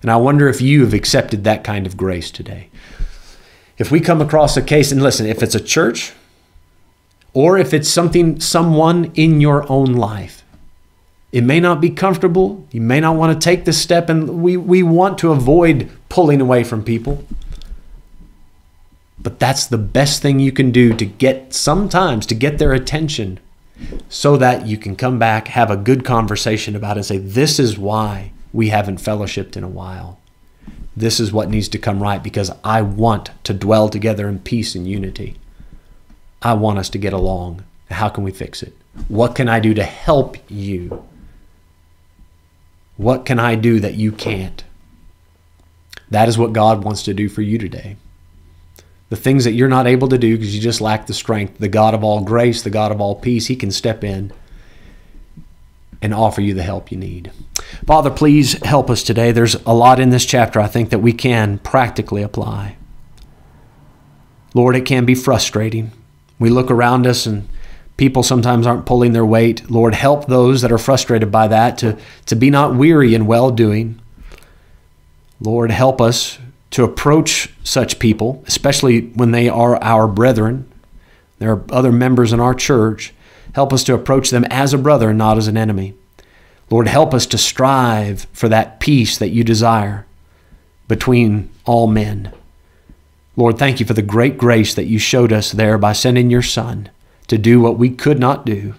[0.00, 2.70] And I wonder if you have accepted that kind of grace today.
[3.76, 6.14] If we come across a case, and listen, if it's a church
[7.34, 10.42] or if it's something, someone in your own life,
[11.30, 12.66] it may not be comfortable.
[12.70, 16.40] You may not want to take this step, and we, we want to avoid pulling
[16.40, 17.26] away from people.
[19.18, 23.38] But that's the best thing you can do to get sometimes to get their attention
[24.08, 27.58] so that you can come back, have a good conversation about it, and say, This
[27.58, 30.18] is why we haven't fellowshipped in a while.
[30.96, 34.74] This is what needs to come right because I want to dwell together in peace
[34.74, 35.36] and unity.
[36.40, 37.64] I want us to get along.
[37.90, 38.74] How can we fix it?
[39.08, 41.04] What can I do to help you?
[42.96, 44.64] What can I do that you can't?
[46.10, 47.96] That is what God wants to do for you today.
[49.08, 51.68] The things that you're not able to do because you just lack the strength, the
[51.68, 54.32] God of all grace, the God of all peace, He can step in
[56.02, 57.32] and offer you the help you need.
[57.86, 59.32] Father, please help us today.
[59.32, 62.76] There's a lot in this chapter I think that we can practically apply.
[64.54, 65.92] Lord, it can be frustrating.
[66.38, 67.48] We look around us and
[67.96, 69.70] people sometimes aren't pulling their weight.
[69.70, 73.50] Lord, help those that are frustrated by that to, to be not weary in well
[73.50, 74.00] doing.
[75.40, 76.38] Lord, help us
[76.70, 80.70] to approach such people, especially when they are our brethren.
[81.38, 83.12] There are other members in our church.
[83.54, 85.94] Help us to approach them as a brother not as an enemy.
[86.68, 90.06] Lord, help us to strive for that peace that you desire
[90.88, 92.32] between all men.
[93.36, 96.42] Lord, thank you for the great grace that you showed us there by sending your
[96.42, 96.88] Son
[97.28, 98.74] to do what we could not do.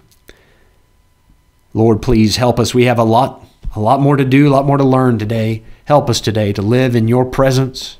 [1.74, 2.74] Lord, please help us.
[2.74, 5.62] We have a lot, a lot more to do, a lot more to learn today.
[5.88, 7.96] Help us today to live in your presence.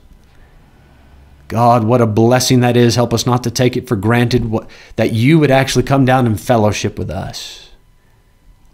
[1.48, 2.96] God, what a blessing that is.
[2.96, 6.26] Help us not to take it for granted what, that you would actually come down
[6.26, 7.70] and fellowship with us.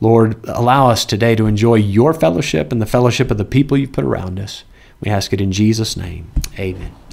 [0.00, 3.92] Lord, allow us today to enjoy your fellowship and the fellowship of the people you've
[3.92, 4.64] put around us.
[5.00, 6.32] We ask it in Jesus' name.
[6.58, 6.82] Amen.
[6.82, 7.03] Amen.